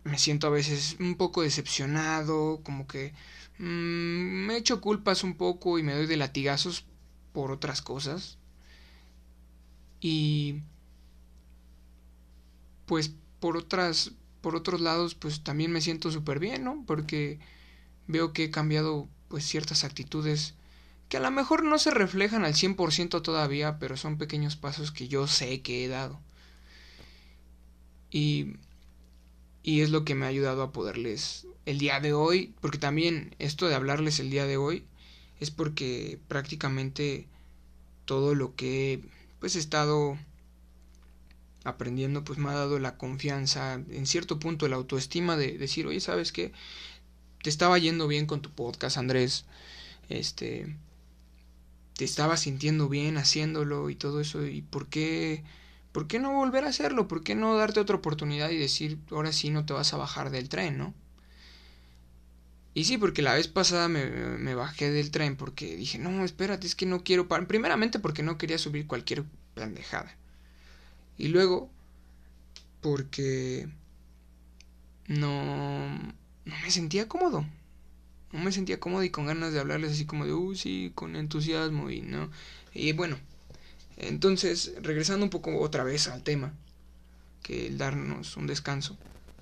me 0.04 0.18
siento 0.18 0.46
a 0.46 0.50
veces 0.50 0.96
un 1.00 1.16
poco 1.16 1.42
decepcionado, 1.42 2.60
como 2.62 2.86
que 2.86 3.14
mm, 3.58 4.46
me 4.46 4.56
echo 4.56 4.80
culpas 4.80 5.24
un 5.24 5.34
poco 5.36 5.78
y 5.78 5.82
me 5.82 5.94
doy 5.94 6.06
de 6.06 6.16
latigazos 6.16 6.84
por 7.32 7.50
otras 7.50 7.82
cosas. 7.82 8.38
Y 10.00 10.62
pues 12.86 13.12
por 13.40 13.56
otras 13.56 14.12
por 14.42 14.56
otros 14.56 14.80
lados 14.80 15.14
pues 15.14 15.42
también 15.42 15.72
me 15.72 15.80
siento 15.80 16.10
súper 16.10 16.38
bien, 16.38 16.64
¿no? 16.64 16.84
Porque 16.86 17.38
veo 18.06 18.32
que 18.32 18.44
he 18.44 18.50
cambiado 18.50 19.08
pues 19.28 19.46
ciertas 19.46 19.84
actitudes 19.84 20.54
que 21.08 21.16
a 21.16 21.20
lo 21.20 21.30
mejor 21.30 21.64
no 21.64 21.78
se 21.78 21.90
reflejan 21.90 22.44
al 22.44 22.54
100% 22.54 23.22
todavía, 23.22 23.78
pero 23.78 23.96
son 23.96 24.18
pequeños 24.18 24.56
pasos 24.56 24.92
que 24.92 25.08
yo 25.08 25.26
sé 25.26 25.60
que 25.60 25.84
he 25.84 25.88
dado. 25.88 26.18
Y, 28.10 28.54
y 29.62 29.80
es 29.82 29.90
lo 29.90 30.04
que 30.04 30.14
me 30.14 30.24
ha 30.24 30.28
ayudado 30.28 30.62
a 30.62 30.72
poderles 30.72 31.46
el 31.66 31.78
día 31.78 32.00
de 32.00 32.12
hoy, 32.12 32.54
porque 32.60 32.78
también 32.78 33.34
esto 33.38 33.68
de 33.68 33.74
hablarles 33.74 34.20
el 34.20 34.30
día 34.30 34.46
de 34.46 34.56
hoy 34.56 34.84
es 35.38 35.50
porque 35.50 36.18
prácticamente 36.28 37.26
todo 38.04 38.34
lo 38.34 38.54
que 38.54 38.94
he 38.94 39.00
pues 39.38 39.56
estado 39.56 40.16
aprendiendo 41.64 42.24
pues 42.24 42.38
me 42.38 42.50
ha 42.50 42.54
dado 42.54 42.78
la 42.78 42.96
confianza, 42.96 43.74
en 43.74 44.06
cierto 44.06 44.38
punto 44.38 44.68
la 44.68 44.76
autoestima 44.76 45.36
de 45.36 45.58
decir, 45.58 45.86
oye, 45.86 46.00
¿sabes 46.00 46.32
qué? 46.32 46.52
Te 47.42 47.50
estaba 47.50 47.78
yendo 47.78 48.08
bien 48.08 48.26
con 48.26 48.42
tu 48.42 48.50
podcast, 48.50 48.96
Andrés. 48.98 49.46
Este, 50.08 50.76
te 51.96 52.04
estaba 52.04 52.36
sintiendo 52.36 52.88
bien 52.88 53.16
haciéndolo 53.16 53.90
y 53.90 53.96
todo 53.96 54.20
eso, 54.20 54.46
¿y 54.46 54.62
por 54.62 54.88
qué, 54.88 55.44
por 55.92 56.06
qué 56.06 56.18
no 56.18 56.32
volver 56.32 56.64
a 56.64 56.68
hacerlo? 56.68 57.08
¿Por 57.08 57.22
qué 57.22 57.34
no 57.34 57.56
darte 57.56 57.80
otra 57.80 57.96
oportunidad 57.96 58.50
y 58.50 58.58
decir, 58.58 58.98
ahora 59.10 59.32
sí 59.32 59.50
no 59.50 59.66
te 59.66 59.72
vas 59.72 59.92
a 59.94 59.98
bajar 59.98 60.30
del 60.30 60.48
tren, 60.48 60.78
¿no? 60.78 60.94
Y 62.74 62.84
sí, 62.84 62.96
porque 62.96 63.22
la 63.22 63.34
vez 63.34 63.48
pasada 63.48 63.88
me, 63.88 64.06
me 64.06 64.54
bajé 64.54 64.90
del 64.90 65.10
tren 65.10 65.36
porque 65.36 65.76
dije, 65.76 65.98
no, 65.98 66.24
espérate, 66.24 66.66
es 66.66 66.74
que 66.74 66.86
no 66.86 67.04
quiero. 67.04 67.28
Primeramente 67.28 67.98
porque 67.98 68.22
no 68.22 68.38
quería 68.38 68.56
subir 68.56 68.86
cualquier 68.86 69.24
pendejada. 69.54 70.16
Y 71.22 71.28
luego 71.28 71.70
porque 72.80 73.68
no, 75.06 75.88
no 76.44 76.54
me 76.62 76.70
sentía 76.70 77.08
cómodo 77.08 77.44
no 78.32 78.40
me 78.40 78.52
sentía 78.52 78.80
cómodo 78.80 79.04
y 79.04 79.10
con 79.10 79.26
ganas 79.26 79.52
de 79.52 79.60
hablarles 79.60 79.92
así 79.92 80.06
como 80.06 80.26
de, 80.26 80.32
uy, 80.34 80.56
sí, 80.56 80.92
con 80.94 81.16
entusiasmo 81.16 81.90
y 81.90 82.00
no. 82.02 82.30
Y 82.74 82.92
bueno, 82.92 83.18
entonces, 83.96 84.72
regresando 84.82 85.24
un 85.24 85.30
poco 85.30 85.58
otra 85.60 85.84
vez 85.84 86.08
al 86.08 86.22
tema, 86.22 86.54
que 87.42 87.66
el 87.68 87.78
darnos 87.78 88.36
un 88.36 88.46
descanso, 88.46 88.98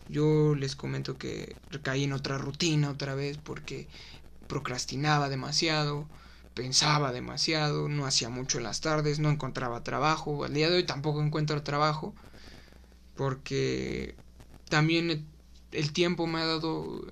yo 0.08 0.54
les 0.56 0.76
comento 0.76 1.18
que 1.18 1.56
recaí 1.70 2.04
en 2.04 2.12
otra 2.14 2.38
rutina 2.38 2.90
otra 2.90 3.14
vez 3.14 3.38
porque 3.38 3.88
procrastinaba 4.48 5.28
demasiado, 5.28 6.08
pensaba 6.60 7.10
demasiado, 7.10 7.88
no 7.88 8.04
hacía 8.04 8.28
mucho 8.28 8.58
en 8.58 8.64
las 8.64 8.82
tardes, 8.82 9.18
no 9.18 9.30
encontraba 9.30 9.82
trabajo, 9.82 10.44
al 10.44 10.52
día 10.52 10.68
de 10.68 10.76
hoy 10.76 10.84
tampoco 10.84 11.22
encuentro 11.22 11.62
trabajo, 11.62 12.14
porque 13.16 14.14
también 14.68 15.24
el 15.72 15.92
tiempo 15.94 16.26
me 16.26 16.38
ha 16.38 16.44
dado 16.44 17.06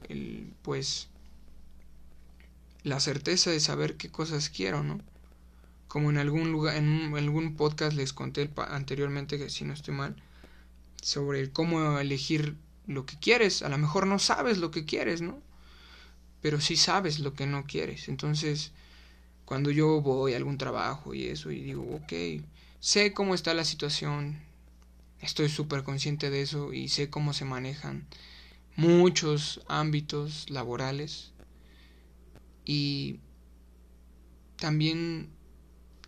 pues 0.60 1.08
la 2.82 3.00
certeza 3.00 3.50
de 3.50 3.58
saber 3.58 3.96
qué 3.96 4.10
cosas 4.10 4.50
quiero, 4.50 4.82
¿no? 4.82 5.00
Como 5.86 6.10
en 6.10 6.18
algún 6.18 6.52
lugar, 6.52 6.76
en, 6.76 7.16
algún 7.16 7.56
podcast 7.56 7.96
les 7.96 8.12
conté 8.12 8.50
anteriormente, 8.68 9.38
que 9.38 9.48
si 9.48 9.64
no 9.64 9.72
estoy 9.72 9.94
mal, 9.94 10.14
sobre 11.00 11.50
cómo 11.50 11.98
elegir 11.98 12.54
lo 12.86 13.06
que 13.06 13.18
quieres. 13.18 13.62
A 13.62 13.70
lo 13.70 13.78
mejor 13.78 14.06
no 14.06 14.18
sabes 14.18 14.58
lo 14.58 14.70
que 14.70 14.84
quieres, 14.84 15.22
¿no? 15.22 15.40
Pero 16.42 16.60
sí 16.60 16.76
sabes 16.76 17.18
lo 17.18 17.32
que 17.32 17.46
no 17.46 17.64
quieres. 17.64 18.10
Entonces, 18.10 18.72
cuando 19.48 19.70
yo 19.70 20.02
voy 20.02 20.34
a 20.34 20.36
algún 20.36 20.58
trabajo 20.58 21.14
y 21.14 21.24
eso, 21.24 21.50
y 21.50 21.62
digo, 21.62 21.82
ok, 21.94 22.44
sé 22.80 23.14
cómo 23.14 23.34
está 23.34 23.54
la 23.54 23.64
situación, 23.64 24.38
estoy 25.22 25.48
súper 25.48 25.84
consciente 25.84 26.28
de 26.28 26.42
eso 26.42 26.74
y 26.74 26.90
sé 26.90 27.08
cómo 27.08 27.32
se 27.32 27.46
manejan 27.46 28.06
muchos 28.76 29.62
ámbitos 29.66 30.50
laborales 30.50 31.32
y 32.66 33.20
también 34.56 35.30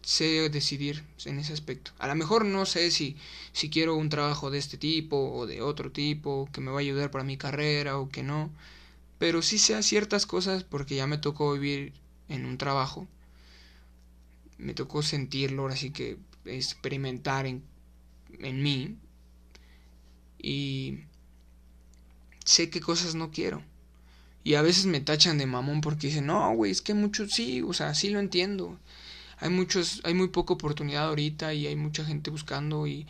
sé 0.02 0.50
decidir 0.50 1.02
en 1.24 1.38
ese 1.38 1.54
aspecto. 1.54 1.92
A 1.98 2.08
lo 2.08 2.16
mejor 2.16 2.44
no 2.44 2.66
sé 2.66 2.90
si, 2.90 3.16
si 3.54 3.70
quiero 3.70 3.96
un 3.96 4.10
trabajo 4.10 4.50
de 4.50 4.58
este 4.58 4.76
tipo 4.76 5.32
o 5.32 5.46
de 5.46 5.62
otro 5.62 5.90
tipo 5.90 6.46
que 6.52 6.60
me 6.60 6.70
va 6.70 6.76
a 6.76 6.80
ayudar 6.80 7.10
para 7.10 7.24
mi 7.24 7.38
carrera 7.38 7.98
o 7.98 8.10
que 8.10 8.22
no, 8.22 8.50
pero 9.18 9.40
sí 9.40 9.58
sé 9.58 9.82
ciertas 9.82 10.26
cosas 10.26 10.62
porque 10.62 10.96
ya 10.96 11.06
me 11.06 11.16
tocó 11.16 11.54
vivir 11.54 11.94
en 12.28 12.44
un 12.44 12.58
trabajo, 12.58 13.08
me 14.60 14.74
tocó 14.74 15.02
sentirlo, 15.02 15.62
ahora 15.62 15.76
sí 15.76 15.90
que 15.90 16.18
experimentar 16.44 17.46
en, 17.46 17.62
en 18.38 18.62
mí 18.62 18.96
y 20.38 21.00
sé 22.44 22.70
qué 22.70 22.80
cosas 22.80 23.14
no 23.14 23.30
quiero. 23.30 23.62
Y 24.42 24.54
a 24.54 24.62
veces 24.62 24.86
me 24.86 25.00
tachan 25.00 25.38
de 25.38 25.46
mamón 25.46 25.80
porque 25.80 26.06
dicen, 26.06 26.26
no, 26.26 26.54
güey, 26.54 26.72
es 26.72 26.80
que 26.80 26.94
muchos 26.94 27.30
sí, 27.32 27.62
o 27.62 27.72
sea, 27.72 27.94
sí 27.94 28.08
lo 28.10 28.20
entiendo. 28.20 28.78
Hay 29.38 29.50
muchos, 29.50 30.00
hay 30.04 30.14
muy 30.14 30.28
poca 30.28 30.54
oportunidad 30.54 31.08
ahorita 31.08 31.52
y 31.54 31.66
hay 31.66 31.76
mucha 31.76 32.04
gente 32.04 32.30
buscando 32.30 32.86
y, 32.86 33.06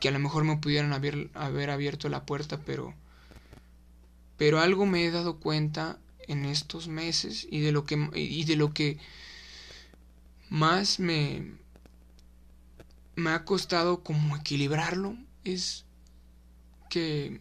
que 0.00 0.08
a 0.08 0.12
lo 0.12 0.18
mejor 0.18 0.44
me 0.44 0.56
pudieran 0.56 0.92
haber, 0.92 1.30
haber 1.34 1.70
abierto 1.70 2.08
la 2.08 2.26
puerta, 2.26 2.60
pero, 2.60 2.94
pero 4.36 4.60
algo 4.60 4.86
me 4.86 5.06
he 5.06 5.10
dado 5.10 5.38
cuenta 5.38 5.98
en 6.26 6.44
estos 6.44 6.88
meses 6.88 7.46
y 7.50 7.60
de 7.60 7.72
lo 7.72 7.84
que, 7.84 8.10
y 8.14 8.44
de 8.44 8.56
lo 8.56 8.74
que 8.74 8.98
más 10.50 10.98
me, 11.00 11.52
me 13.16 13.30
ha 13.30 13.44
costado 13.44 14.02
como 14.02 14.36
equilibrarlo 14.36 15.16
es 15.44 15.84
que 16.90 17.40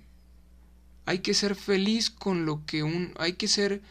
hay 1.05 1.19
que 1.19 1.33
ser 1.33 1.55
feliz 1.55 2.09
con 2.09 2.45
lo 2.45 2.65
que 2.65 2.83
un 2.83 3.13
hay 3.17 3.33
que 3.33 3.47
ser 3.47 3.81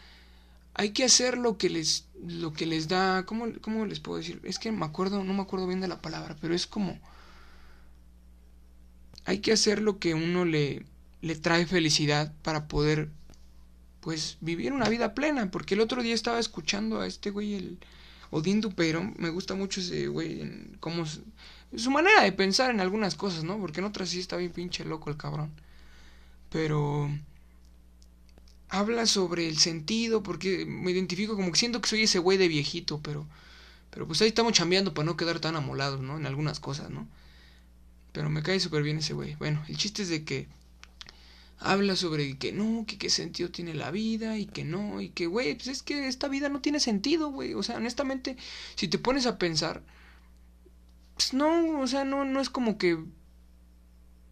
hay 0.73 0.89
que 0.89 1.03
hacer 1.03 1.37
lo 1.37 1.57
que 1.57 1.69
les 1.69 2.07
lo 2.25 2.53
que 2.53 2.65
les 2.65 2.87
da 2.87 3.25
¿cómo, 3.25 3.47
cómo 3.61 3.85
les 3.85 3.99
puedo 3.99 4.17
decir? 4.17 4.41
Es 4.43 4.59
que 4.59 4.71
me 4.71 4.85
acuerdo 4.85 5.23
no 5.23 5.33
me 5.33 5.41
acuerdo 5.41 5.67
bien 5.67 5.81
de 5.81 5.87
la 5.87 6.01
palabra, 6.01 6.35
pero 6.41 6.55
es 6.55 6.67
como 6.67 6.99
hay 9.25 9.39
que 9.39 9.53
hacer 9.53 9.81
lo 9.81 9.99
que 9.99 10.13
uno 10.13 10.45
le 10.45 10.85
le 11.21 11.35
trae 11.35 11.65
felicidad 11.65 12.33
para 12.41 12.67
poder 12.67 13.09
pues 14.01 14.37
vivir 14.41 14.73
una 14.73 14.89
vida 14.89 15.13
plena, 15.13 15.49
porque 15.49 15.75
el 15.75 15.79
otro 15.79 16.03
día 16.03 16.13
estaba 16.13 16.39
escuchando 16.39 16.99
a 16.99 17.07
este 17.07 17.29
güey 17.29 17.53
el 17.53 17.79
Odín 18.33 18.61
Dupero, 18.61 19.03
me 19.17 19.29
gusta 19.29 19.53
mucho 19.55 19.79
ese 19.79 20.07
güey 20.07 20.41
en 20.41 20.77
cómo 20.79 21.05
su 21.05 21.91
manera 21.91 22.23
de 22.23 22.31
pensar 22.31 22.71
en 22.71 22.79
algunas 22.79 23.15
cosas, 23.15 23.43
¿no? 23.43 23.59
Porque 23.59 23.79
en 23.79 23.85
otras 23.85 24.09
sí 24.09 24.19
está 24.19 24.37
bien 24.37 24.51
pinche 24.51 24.85
loco 24.85 25.09
el 25.09 25.17
cabrón 25.17 25.51
pero 26.53 27.09
habla 28.69 29.07
sobre 29.07 29.47
el 29.47 29.57
sentido, 29.57 30.21
porque 30.21 30.65
me 30.67 30.91
identifico 30.91 31.35
como 31.35 31.51
que 31.51 31.57
siento 31.57 31.81
que 31.81 31.89
soy 31.89 32.03
ese 32.03 32.19
güey 32.19 32.37
de 32.37 32.47
viejito, 32.47 33.01
pero, 33.01 33.25
pero 33.89 34.05
pues 34.05 34.21
ahí 34.21 34.27
estamos 34.27 34.53
chambeando 34.53 34.93
para 34.93 35.07
no 35.07 35.17
quedar 35.17 35.39
tan 35.39 35.55
amolados, 35.55 36.01
¿no? 36.01 36.15
En 36.15 36.27
algunas 36.27 36.59
cosas, 36.59 36.91
¿no? 36.91 37.07
Pero 38.11 38.29
me 38.29 38.43
cae 38.43 38.59
súper 38.59 38.83
bien 38.83 38.99
ese 38.99 39.13
güey. 39.13 39.33
Bueno, 39.35 39.63
el 39.67 39.77
chiste 39.77 40.03
es 40.03 40.09
de 40.09 40.23
que 40.23 40.47
habla 41.63 41.95
sobre 41.95 42.37
que 42.37 42.51
no, 42.51 42.85
que 42.85 42.97
qué 42.97 43.09
sentido 43.09 43.49
tiene 43.49 43.73
la 43.73 43.89
vida 43.89 44.37
y 44.37 44.45
que 44.45 44.63
no, 44.65 45.01
y 45.01 45.09
que, 45.09 45.27
güey, 45.27 45.55
pues 45.55 45.67
es 45.67 45.83
que 45.83 46.07
esta 46.07 46.27
vida 46.27 46.49
no 46.49 46.61
tiene 46.61 46.79
sentido, 46.79 47.29
güey. 47.29 47.53
O 47.53 47.63
sea, 47.63 47.77
honestamente, 47.77 48.37
si 48.75 48.87
te 48.87 48.99
pones 48.99 49.25
a 49.25 49.37
pensar, 49.37 49.81
pues 51.15 51.33
no, 51.33 51.79
o 51.79 51.87
sea, 51.87 52.03
no, 52.03 52.25
no 52.25 52.41
es 52.41 52.49
como 52.49 52.77
que 52.77 52.99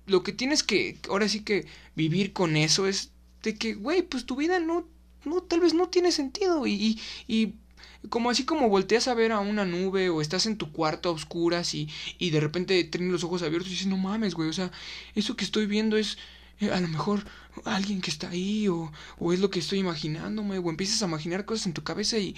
lo 0.08 0.24
que 0.24 0.34
tienes 0.34 0.64
que, 0.64 1.00
ahora 1.10 1.30
sí 1.30 1.42
que 1.42 1.66
vivir 1.96 2.34
con 2.34 2.58
eso 2.58 2.86
es 2.88 3.12
de 3.44 3.56
que, 3.56 3.76
güey, 3.76 4.02
pues 4.02 4.26
tu 4.26 4.36
vida 4.36 4.60
no, 4.60 4.88
no, 5.26 5.42
tal 5.42 5.62
vez 5.62 5.74
no 5.74 5.90
tiene 5.90 6.12
sentido 6.12 6.68
y, 6.68 7.00
y, 7.28 7.56
como 8.10 8.30
así 8.30 8.46
como 8.46 8.68
volteas 8.68 9.08
a 9.08 9.14
ver 9.14 9.32
a 9.32 9.40
una 9.40 9.64
nube 9.64 10.10
o 10.10 10.22
estás 10.22 10.48
en 10.48 10.58
tu 10.58 10.72
cuarto 10.72 11.10
a 11.10 11.12
oscuras 11.14 11.74
y, 11.76 11.88
y 12.18 12.32
de 12.32 12.40
repente 12.40 12.84
tienes 12.84 13.12
los 13.12 13.24
ojos 13.24 13.42
abiertos 13.44 13.70
y 13.70 13.74
dices, 13.74 13.88
no 13.88 13.98
mames, 13.98 14.34
güey, 14.34 14.50
o 14.50 14.54
sea, 14.54 14.72
eso 15.16 15.36
que 15.36 15.46
estoy 15.46 15.68
viendo 15.68 15.98
es 15.98 16.18
a 16.70 16.80
lo 16.80 16.88
mejor 16.88 17.26
alguien 17.66 18.02
que 18.02 18.12
está 18.12 18.30
ahí 18.30 18.68
o, 18.68 18.92
o 19.18 19.34
es 19.34 19.40
lo 19.40 19.50
que 19.50 19.60
estoy 19.60 19.80
imaginándome 19.80 20.60
o 20.60 20.70
empiezas 20.70 21.02
a 21.02 21.08
imaginar 21.08 21.46
cosas 21.46 21.68
en 21.68 21.74
tu 21.74 21.84
cabeza 21.84 22.18
y, 22.18 22.36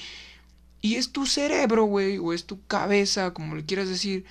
y 0.82 0.96
es 0.96 1.12
tu 1.12 1.26
cerebro, 1.26 1.86
güey, 1.86 2.18
o 2.18 2.34
es 2.34 2.46
tu 2.46 2.66
cabeza, 2.66 3.34
como 3.34 3.56
le 3.56 3.66
quieras 3.66 3.88
decir, 3.88 4.26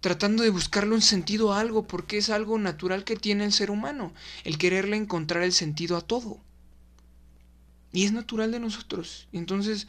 tratando 0.00 0.42
de 0.42 0.50
buscarle 0.50 0.94
un 0.94 1.02
sentido 1.02 1.52
a 1.52 1.60
algo, 1.60 1.86
porque 1.86 2.18
es 2.18 2.30
algo 2.30 2.58
natural 2.58 3.04
que 3.04 3.14
tiene 3.14 3.44
el 3.44 3.52
ser 3.52 3.70
humano, 3.70 4.12
el 4.44 4.58
quererle 4.58 4.96
encontrar 4.96 5.42
el 5.42 5.52
sentido 5.52 5.96
a 5.96 6.00
todo. 6.00 6.40
Y 7.92 8.04
es 8.04 8.12
natural 8.12 8.50
de 8.52 8.58
nosotros. 8.58 9.28
Entonces, 9.32 9.86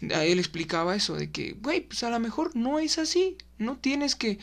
él 0.00 0.38
explicaba 0.38 0.96
eso, 0.96 1.14
de 1.14 1.30
que, 1.30 1.52
güey, 1.52 1.82
pues 1.82 2.02
a 2.02 2.10
lo 2.10 2.18
mejor 2.18 2.56
no 2.56 2.78
es 2.78 2.98
así, 2.98 3.36
no 3.58 3.76
tienes 3.76 4.16
que, 4.16 4.38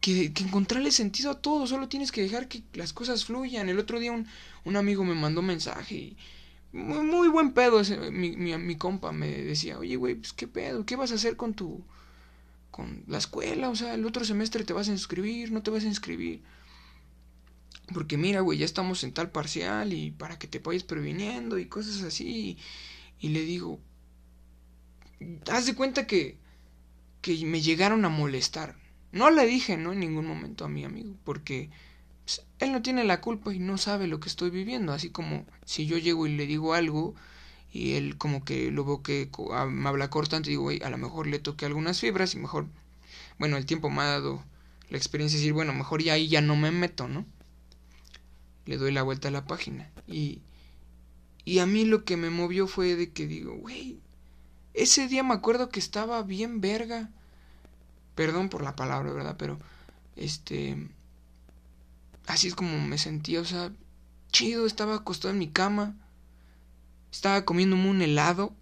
que, 0.00 0.26
encontrarle 0.26 0.90
sentido 0.92 1.30
a 1.30 1.40
todo, 1.40 1.66
solo 1.66 1.88
tienes 1.88 2.12
que 2.12 2.22
dejar 2.22 2.48
que 2.48 2.62
las 2.74 2.92
cosas 2.92 3.24
fluyan. 3.24 3.68
El 3.68 3.78
otro 3.78 4.00
día 4.00 4.12
un, 4.12 4.26
un 4.64 4.76
amigo 4.76 5.04
me 5.04 5.14
mandó 5.14 5.40
un 5.40 5.46
mensaje 5.46 5.94
y... 5.94 6.16
Muy, 6.72 7.00
muy 7.04 7.26
buen 7.26 7.52
pedo 7.52 7.80
ese, 7.80 8.12
mi, 8.12 8.36
mi, 8.36 8.56
mi 8.56 8.76
compa 8.76 9.10
me 9.10 9.26
decía, 9.28 9.76
oye, 9.76 9.96
güey, 9.96 10.14
pues 10.14 10.32
qué 10.32 10.46
pedo, 10.46 10.86
¿qué 10.86 10.94
vas 10.94 11.10
a 11.10 11.16
hacer 11.16 11.36
con 11.36 11.52
tu 11.52 11.82
con 12.70 13.04
la 13.06 13.18
escuela, 13.18 13.68
o 13.68 13.76
sea, 13.76 13.94
el 13.94 14.06
otro 14.06 14.24
semestre 14.24 14.64
te 14.64 14.72
vas 14.72 14.88
a 14.88 14.92
inscribir, 14.92 15.52
no 15.52 15.62
te 15.62 15.70
vas 15.70 15.84
a 15.84 15.88
inscribir. 15.88 16.42
Porque 17.92 18.16
mira, 18.16 18.40
güey, 18.40 18.58
ya 18.58 18.64
estamos 18.64 19.02
en 19.02 19.12
tal 19.12 19.30
parcial 19.30 19.92
y 19.92 20.12
para 20.12 20.38
que 20.38 20.46
te 20.46 20.60
vayas 20.60 20.84
previniendo 20.84 21.58
y 21.58 21.66
cosas 21.66 22.02
así. 22.02 22.56
Y, 23.18 23.28
le 23.28 23.42
digo, 23.42 23.80
haz 25.50 25.66
de 25.66 25.74
cuenta 25.74 26.06
que, 26.06 26.38
que 27.20 27.44
me 27.44 27.60
llegaron 27.60 28.04
a 28.04 28.08
molestar. 28.08 28.76
No 29.12 29.30
le 29.30 29.46
dije, 29.46 29.76
¿no? 29.76 29.92
En 29.92 30.00
ningún 30.00 30.26
momento 30.26 30.64
a 30.64 30.68
mi 30.68 30.84
amigo, 30.84 31.16
porque 31.24 31.70
pues, 32.24 32.42
él 32.58 32.72
no 32.72 32.82
tiene 32.82 33.04
la 33.04 33.20
culpa 33.20 33.52
y 33.52 33.58
no 33.58 33.78
sabe 33.78 34.06
lo 34.06 34.20
que 34.20 34.28
estoy 34.28 34.50
viviendo. 34.50 34.92
Así 34.92 35.10
como 35.10 35.46
si 35.64 35.86
yo 35.86 35.98
llego 35.98 36.26
y 36.26 36.36
le 36.36 36.46
digo 36.46 36.74
algo 36.74 37.14
y 37.72 37.94
él 37.94 38.16
como 38.18 38.44
que 38.44 38.70
lo 38.70 38.84
veo 38.84 39.02
que 39.02 39.30
ah, 39.52 39.66
me 39.66 39.88
habla 39.88 40.10
cortante 40.10 40.50
y 40.50 40.52
digo, 40.52 40.70
a 40.70 40.90
lo 40.90 40.98
mejor 40.98 41.26
le 41.26 41.38
toqué 41.38 41.66
algunas 41.66 42.00
fibras 42.00 42.34
y 42.34 42.38
mejor, 42.38 42.66
bueno, 43.38 43.56
el 43.56 43.66
tiempo 43.66 43.90
me 43.90 44.02
ha 44.02 44.06
dado 44.06 44.44
la 44.90 44.96
experiencia 44.96 45.36
de 45.36 45.42
decir, 45.42 45.52
bueno, 45.54 45.72
mejor 45.72 46.02
ya 46.02 46.14
ahí 46.14 46.28
ya 46.28 46.40
no 46.40 46.56
me 46.56 46.70
meto, 46.70 47.08
¿no? 47.08 47.24
Le 48.66 48.76
doy 48.76 48.92
la 48.92 49.02
vuelta 49.02 49.28
a 49.28 49.30
la 49.30 49.46
página 49.46 49.90
y, 50.06 50.40
y 51.44 51.60
a 51.60 51.66
mí 51.66 51.84
lo 51.84 52.04
que 52.04 52.16
me 52.16 52.30
movió 52.30 52.66
fue 52.66 52.96
de 52.96 53.10
que 53.10 53.26
digo, 53.26 53.54
güey, 53.56 53.98
ese 54.74 55.08
día 55.08 55.22
me 55.22 55.34
acuerdo 55.34 55.68
que 55.68 55.80
estaba 55.80 56.22
bien 56.22 56.60
verga. 56.60 57.10
Perdón 58.14 58.48
por 58.48 58.62
la 58.62 58.76
palabra, 58.76 59.12
¿verdad? 59.12 59.36
Pero, 59.38 59.58
este... 60.16 60.88
Así 62.26 62.48
es 62.48 62.54
como 62.54 62.78
me 62.78 62.98
sentía, 62.98 63.40
o 63.40 63.44
sea, 63.44 63.72
chido, 64.30 64.66
estaba 64.66 64.94
acostado 64.94 65.32
en 65.32 65.38
mi 65.38 65.48
cama. 65.48 65.94
Estaba 67.10 67.44
comiéndome 67.44 67.88
un 67.88 68.02
helado. 68.02 68.54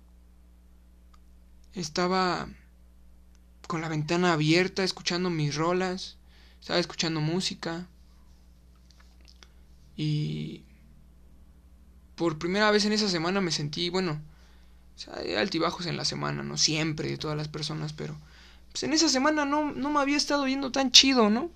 Estaba 1.74 2.48
con 3.66 3.82
la 3.82 3.88
ventana 3.88 4.32
abierta, 4.32 4.84
escuchando 4.84 5.28
mis 5.30 5.54
rolas. 5.54 6.16
Estaba 6.60 6.78
escuchando 6.78 7.20
música. 7.20 7.86
Y 9.96 10.62
por 12.14 12.38
primera 12.38 12.70
vez 12.70 12.84
en 12.84 12.92
esa 12.92 13.08
semana 13.08 13.40
me 13.40 13.52
sentí, 13.52 13.90
bueno, 13.90 14.20
o 14.96 14.98
sea, 14.98 15.14
hay 15.16 15.34
altibajos 15.34 15.86
en 15.86 15.96
la 15.96 16.04
semana, 16.04 16.42
no 16.42 16.56
siempre 16.56 17.08
de 17.08 17.18
todas 17.18 17.36
las 17.36 17.48
personas, 17.48 17.92
pero 17.92 18.16
pues 18.78 18.84
en 18.84 18.92
esa 18.92 19.08
semana 19.08 19.44
no, 19.44 19.72
no 19.72 19.90
me 19.90 19.98
había 19.98 20.16
estado 20.16 20.46
yendo 20.46 20.70
tan 20.70 20.92
chido, 20.92 21.30
¿no? 21.30 21.50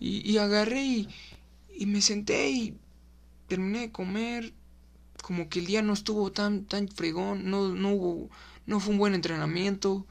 Y, 0.00 0.28
y 0.28 0.38
agarré 0.38 0.82
y, 0.82 1.86
me 1.86 2.00
senté 2.00 2.50
y 2.50 2.76
terminé 3.46 3.82
de 3.82 3.92
comer, 3.92 4.52
como 5.22 5.48
que 5.48 5.60
el 5.60 5.66
día 5.66 5.82
no 5.82 5.92
estuvo 5.92 6.32
tan, 6.32 6.64
tan 6.64 6.88
fregón, 6.88 7.48
no, 7.48 7.68
no 7.68 7.90
hubo, 7.92 8.30
no 8.66 8.80
fue 8.80 8.94
un 8.94 8.98
buen 8.98 9.14
entrenamiento, 9.14 10.08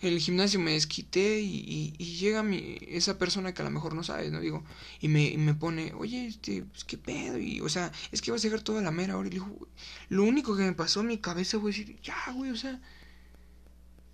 el 0.00 0.18
gimnasio 0.18 0.58
me 0.58 0.72
desquité 0.72 1.40
y, 1.40 1.94
y, 1.96 2.16
llega 2.16 2.42
mi, 2.42 2.76
esa 2.88 3.16
persona 3.16 3.54
que 3.54 3.62
a 3.62 3.64
lo 3.64 3.70
mejor 3.70 3.94
no 3.94 4.02
sabes, 4.02 4.32
¿no? 4.32 4.40
Digo, 4.40 4.64
y 5.00 5.06
me, 5.06 5.36
me 5.38 5.54
pone, 5.54 5.92
oye, 5.96 6.26
este, 6.26 6.64
pues 6.64 6.82
qué 6.82 6.98
pedo, 6.98 7.38
y, 7.38 7.60
o 7.60 7.68
sea, 7.68 7.92
es 8.10 8.22
que 8.22 8.32
vas 8.32 8.40
a 8.44 8.48
dejar 8.48 8.62
toda 8.62 8.82
la 8.82 8.90
mera 8.90 9.14
ahora. 9.14 9.28
Y 9.28 9.30
le 9.30 9.36
digo, 9.36 9.68
lo 10.08 10.24
único 10.24 10.56
que 10.56 10.64
me 10.64 10.72
pasó 10.72 11.02
en 11.02 11.06
mi 11.06 11.18
cabeza 11.18 11.60
fue 11.60 11.70
decir, 11.70 11.96
ya, 12.02 12.16
güey, 12.34 12.50
o 12.50 12.56
sea, 12.56 12.80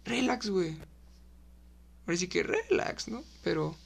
relax, 0.05 0.51
güey. 0.51 0.77
Ahora 2.07 2.17
sí 2.19 2.29
que 2.29 2.43
relax, 2.43 3.09
¿no? 3.09 3.25
Pero, 3.43 3.77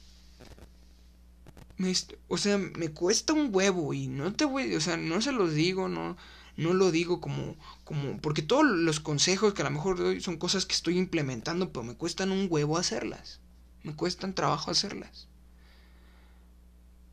me, 1.77 1.93
o 2.27 2.37
sea, 2.37 2.57
me 2.57 2.89
cuesta 2.89 3.33
un 3.33 3.49
huevo 3.53 3.93
y 3.93 4.07
no 4.07 4.33
te 4.33 4.45
voy, 4.45 4.75
o 4.75 4.81
sea, 4.81 4.97
no 4.97 5.21
se 5.21 5.31
los 5.31 5.53
digo, 5.53 5.87
no, 5.87 6.17
no 6.57 6.73
lo 6.73 6.91
digo 6.91 7.21
como, 7.21 7.55
como, 7.85 8.17
porque 8.19 8.41
todos 8.41 8.65
los 8.65 8.99
consejos 8.99 9.53
que 9.53 9.61
a 9.61 9.65
lo 9.65 9.71
mejor 9.71 9.97
doy 9.97 10.19
son 10.19 10.37
cosas 10.37 10.65
que 10.65 10.75
estoy 10.75 10.97
implementando, 10.97 11.71
pero 11.71 11.83
me 11.83 11.95
cuestan 11.95 12.31
un 12.31 12.47
huevo 12.49 12.77
hacerlas. 12.77 13.39
Me 13.83 13.95
cuestan 13.95 14.35
trabajo 14.35 14.69
hacerlas. 14.69 15.29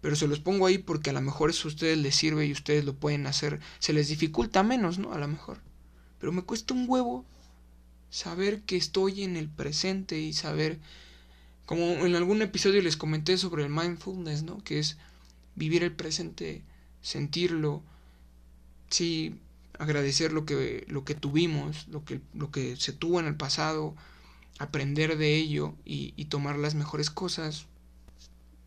Pero 0.00 0.16
se 0.16 0.26
los 0.26 0.40
pongo 0.40 0.66
ahí 0.66 0.78
porque 0.78 1.10
a 1.10 1.12
lo 1.12 1.20
mejor 1.20 1.50
eso 1.50 1.68
a 1.68 1.70
ustedes 1.70 1.96
les 1.98 2.16
sirve 2.16 2.46
y 2.46 2.52
ustedes 2.52 2.84
lo 2.84 2.94
pueden 2.94 3.28
hacer. 3.28 3.60
Se 3.78 3.92
les 3.92 4.08
dificulta 4.08 4.64
menos, 4.64 4.98
¿no? 4.98 5.12
A 5.12 5.18
lo 5.18 5.28
mejor. 5.28 5.60
Pero 6.18 6.32
me 6.32 6.42
cuesta 6.42 6.74
un 6.74 6.86
huevo 6.88 7.24
saber 8.10 8.62
que 8.62 8.76
estoy 8.76 9.22
en 9.22 9.36
el 9.36 9.48
presente 9.48 10.18
y 10.18 10.32
saber, 10.32 10.78
como 11.64 11.84
en 11.84 12.14
algún 12.14 12.42
episodio 12.42 12.82
les 12.82 12.96
comenté 12.96 13.38
sobre 13.38 13.64
el 13.64 13.70
mindfulness, 13.70 14.42
¿no? 14.42 14.62
Que 14.64 14.78
es 14.78 14.96
vivir 15.54 15.82
el 15.82 15.92
presente, 15.92 16.62
sentirlo, 17.02 17.82
sí 18.90 19.38
agradecer 19.78 20.32
lo 20.32 20.46
que, 20.46 20.86
lo 20.88 21.04
que 21.04 21.14
tuvimos, 21.14 21.88
lo 21.88 22.04
que, 22.04 22.20
lo 22.34 22.50
que 22.50 22.76
se 22.76 22.92
tuvo 22.92 23.20
en 23.20 23.26
el 23.26 23.36
pasado, 23.36 23.94
aprender 24.58 25.18
de 25.18 25.36
ello 25.36 25.74
y, 25.84 26.14
y 26.16 26.26
tomar 26.26 26.58
las 26.58 26.74
mejores 26.74 27.10
cosas. 27.10 27.66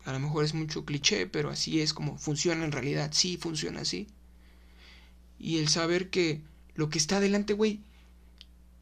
A 0.04 0.12
lo 0.12 0.20
mejor 0.20 0.44
es 0.44 0.54
mucho 0.54 0.84
cliché, 0.84 1.26
pero 1.26 1.50
así 1.50 1.80
es 1.80 1.92
como 1.92 2.16
funciona 2.16 2.64
en 2.64 2.72
realidad, 2.72 3.10
sí 3.12 3.36
funciona 3.36 3.80
así. 3.80 4.06
Y 5.38 5.58
el 5.58 5.68
saber 5.68 6.10
que 6.10 6.42
lo 6.74 6.90
que 6.90 6.98
está 6.98 7.16
adelante, 7.16 7.54
güey, 7.54 7.80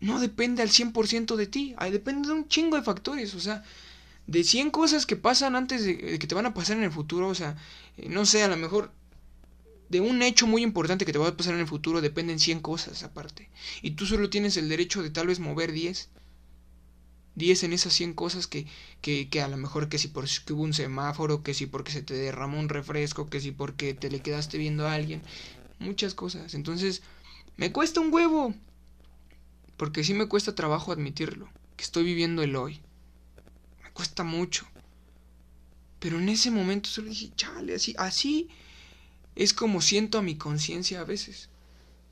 no 0.00 0.20
depende 0.20 0.62
al 0.62 0.70
100% 0.70 1.36
de 1.36 1.46
ti, 1.46 1.74
depende 1.90 2.28
de 2.28 2.34
un 2.34 2.48
chingo 2.48 2.76
de 2.76 2.82
factores, 2.82 3.34
o 3.34 3.40
sea, 3.40 3.64
de 4.26 4.44
100 4.44 4.70
cosas 4.70 5.06
que 5.06 5.16
pasan 5.16 5.56
antes 5.56 5.84
de, 5.84 5.96
de, 5.96 6.18
que 6.18 6.26
te 6.26 6.34
van 6.34 6.46
a 6.46 6.54
pasar 6.54 6.76
en 6.76 6.84
el 6.84 6.92
futuro, 6.92 7.28
o 7.28 7.34
sea, 7.34 7.56
eh, 7.96 8.08
no 8.08 8.26
sé, 8.26 8.42
a 8.42 8.48
lo 8.48 8.56
mejor 8.56 8.92
de 9.88 10.00
un 10.00 10.22
hecho 10.22 10.46
muy 10.46 10.62
importante 10.62 11.04
que 11.04 11.12
te 11.12 11.18
va 11.18 11.28
a 11.28 11.36
pasar 11.36 11.54
en 11.54 11.60
el 11.60 11.66
futuro 11.66 12.00
dependen 12.00 12.38
100 12.38 12.60
cosas 12.60 13.02
aparte. 13.02 13.48
Y 13.82 13.92
tú 13.92 14.06
solo 14.06 14.30
tienes 14.30 14.56
el 14.56 14.68
derecho 14.68 15.02
de 15.02 15.10
tal 15.10 15.28
vez 15.28 15.40
mover 15.40 15.72
10. 15.72 16.10
10 17.36 17.62
en 17.64 17.72
esas 17.72 17.92
100 17.94 18.14
cosas 18.14 18.46
que, 18.46 18.66
que, 19.00 19.28
que 19.28 19.40
a 19.40 19.48
lo 19.48 19.56
mejor 19.56 19.88
que 19.88 19.98
si 19.98 20.08
por 20.08 20.26
que 20.28 20.52
hubo 20.52 20.62
un 20.62 20.74
semáforo, 20.74 21.42
que 21.42 21.54
si 21.54 21.66
porque 21.66 21.92
se 21.92 22.02
te 22.02 22.14
derramó 22.14 22.58
un 22.58 22.68
refresco, 22.68 23.30
que 23.30 23.40
si 23.40 23.52
porque 23.52 23.94
te 23.94 24.10
le 24.10 24.20
quedaste 24.20 24.58
viendo 24.58 24.86
a 24.86 24.94
alguien. 24.94 25.22
Muchas 25.78 26.14
cosas. 26.14 26.54
Entonces, 26.54 27.02
me 27.56 27.72
cuesta 27.72 28.00
un 28.00 28.12
huevo. 28.12 28.54
Porque 29.78 30.04
sí 30.04 30.12
me 30.12 30.26
cuesta 30.26 30.54
trabajo 30.54 30.92
admitirlo. 30.92 31.48
Que 31.76 31.84
estoy 31.84 32.04
viviendo 32.04 32.42
el 32.42 32.56
hoy. 32.56 32.80
Me 33.82 33.90
cuesta 33.92 34.24
mucho. 34.24 34.66
Pero 36.00 36.18
en 36.18 36.28
ese 36.28 36.50
momento 36.50 36.90
solo 36.90 37.08
dije, 37.08 37.32
chale, 37.36 37.74
así, 37.74 37.94
así 37.96 38.48
es 39.36 39.54
como 39.54 39.80
siento 39.80 40.18
a 40.18 40.22
mi 40.22 40.36
conciencia 40.36 41.00
a 41.00 41.04
veces. 41.04 41.48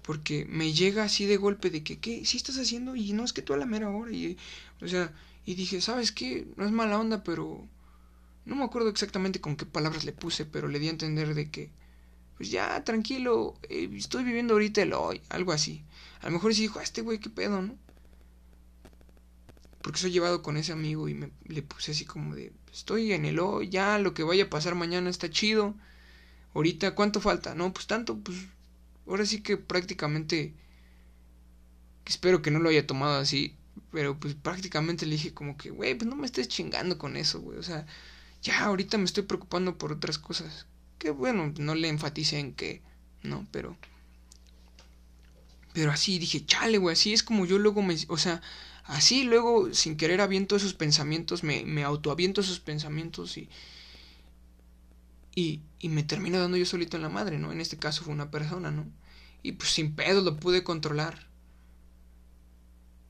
Porque 0.02 0.46
me 0.48 0.72
llega 0.72 1.02
así 1.02 1.26
de 1.26 1.36
golpe 1.36 1.70
de 1.70 1.82
que, 1.82 1.98
¿qué? 1.98 2.24
¿Sí 2.24 2.36
estás 2.36 2.56
haciendo? 2.56 2.94
Y 2.94 3.12
no 3.12 3.24
es 3.24 3.32
que 3.32 3.42
tú 3.42 3.52
a 3.52 3.56
la 3.56 3.66
mera 3.66 3.90
hora. 3.90 4.12
Y, 4.12 4.38
o 4.80 4.86
sea, 4.86 5.12
y 5.44 5.56
dije, 5.56 5.80
¿sabes 5.80 6.12
qué? 6.12 6.46
No 6.56 6.64
es 6.64 6.70
mala 6.70 6.98
onda, 6.98 7.24
pero... 7.24 7.68
No 8.44 8.54
me 8.54 8.62
acuerdo 8.62 8.90
exactamente 8.90 9.40
con 9.40 9.56
qué 9.56 9.66
palabras 9.66 10.04
le 10.04 10.12
puse, 10.12 10.44
pero 10.44 10.68
le 10.68 10.78
di 10.78 10.86
a 10.86 10.90
entender 10.90 11.34
de 11.34 11.50
que, 11.50 11.72
pues 12.36 12.50
ya, 12.50 12.82
tranquilo, 12.84 13.54
eh, 13.68 13.88
estoy 13.94 14.24
viviendo 14.24 14.54
ahorita 14.54 14.82
el 14.82 14.92
hoy, 14.92 15.20
algo 15.28 15.52
así. 15.52 15.84
A 16.20 16.26
lo 16.26 16.32
mejor 16.32 16.54
sí 16.54 16.62
dijo, 16.62 16.78
ah, 16.78 16.82
este 16.82 17.02
güey, 17.02 17.18
qué 17.18 17.30
pedo, 17.30 17.62
¿no? 17.62 17.76
Porque 19.82 19.98
soy 20.00 20.10
llevado 20.10 20.42
con 20.42 20.56
ese 20.56 20.72
amigo 20.72 21.08
y 21.08 21.14
me, 21.14 21.30
le 21.44 21.62
puse 21.62 21.92
así 21.92 22.04
como 22.04 22.34
de, 22.34 22.52
estoy 22.72 23.12
en 23.12 23.24
el 23.24 23.38
hoy, 23.38 23.68
ya, 23.68 23.98
lo 23.98 24.14
que 24.14 24.22
vaya 24.24 24.44
a 24.44 24.50
pasar 24.50 24.74
mañana 24.74 25.10
está 25.10 25.30
chido 25.30 25.74
Ahorita, 26.56 26.94
¿cuánto 26.94 27.20
falta? 27.20 27.54
No, 27.54 27.70
pues 27.74 27.86
tanto, 27.86 28.18
pues 28.18 28.38
ahora 29.06 29.26
sí 29.26 29.42
que 29.42 29.58
prácticamente, 29.58 30.54
espero 32.06 32.40
que 32.40 32.50
no 32.50 32.60
lo 32.60 32.70
haya 32.70 32.86
tomado 32.86 33.20
así, 33.20 33.54
pero 33.92 34.18
pues 34.18 34.34
prácticamente 34.34 35.04
le 35.04 35.16
dije 35.16 35.34
como 35.34 35.58
que, 35.58 35.68
güey, 35.68 35.94
pues 35.94 36.08
no 36.08 36.16
me 36.16 36.24
estés 36.24 36.48
chingando 36.48 36.96
con 36.96 37.18
eso, 37.18 37.40
güey, 37.42 37.58
o 37.58 37.62
sea, 37.62 37.86
ya 38.40 38.64
ahorita 38.64 38.96
me 38.96 39.04
estoy 39.04 39.24
preocupando 39.24 39.76
por 39.76 39.92
otras 39.92 40.18
cosas. 40.18 40.66
Que 40.98 41.10
bueno, 41.10 41.52
no 41.58 41.74
le 41.74 41.88
enfatice 41.88 42.38
en 42.38 42.54
que, 42.54 42.82
no, 43.22 43.46
pero... 43.50 43.76
Pero 45.72 45.90
así 45.90 46.18
dije, 46.18 46.44
chale, 46.46 46.78
güey, 46.78 46.94
así 46.94 47.12
es 47.12 47.22
como 47.22 47.44
yo 47.44 47.58
luego 47.58 47.82
me... 47.82 47.96
O 48.08 48.16
sea, 48.16 48.40
así 48.84 49.24
luego 49.24 49.74
sin 49.74 49.96
querer 49.96 50.20
aviento 50.20 50.56
esos 50.56 50.74
pensamientos, 50.74 51.44
me, 51.44 51.64
me 51.64 51.84
autoaviento 51.84 52.40
esos 52.40 52.60
pensamientos 52.60 53.36
y 53.36 53.48
y, 55.36 55.60
y 55.78 55.90
me 55.90 56.02
termino 56.02 56.40
dando 56.40 56.56
yo 56.56 56.64
solito 56.64 56.96
en 56.96 57.02
la 57.02 57.10
madre, 57.10 57.38
¿no? 57.38 57.52
En 57.52 57.60
este 57.60 57.76
caso 57.76 58.02
fue 58.02 58.14
una 58.14 58.30
persona, 58.30 58.70
¿no? 58.70 58.86
Y 59.42 59.52
pues 59.52 59.70
sin 59.70 59.94
pedo 59.94 60.22
lo 60.22 60.38
pude 60.38 60.64
controlar. 60.64 61.28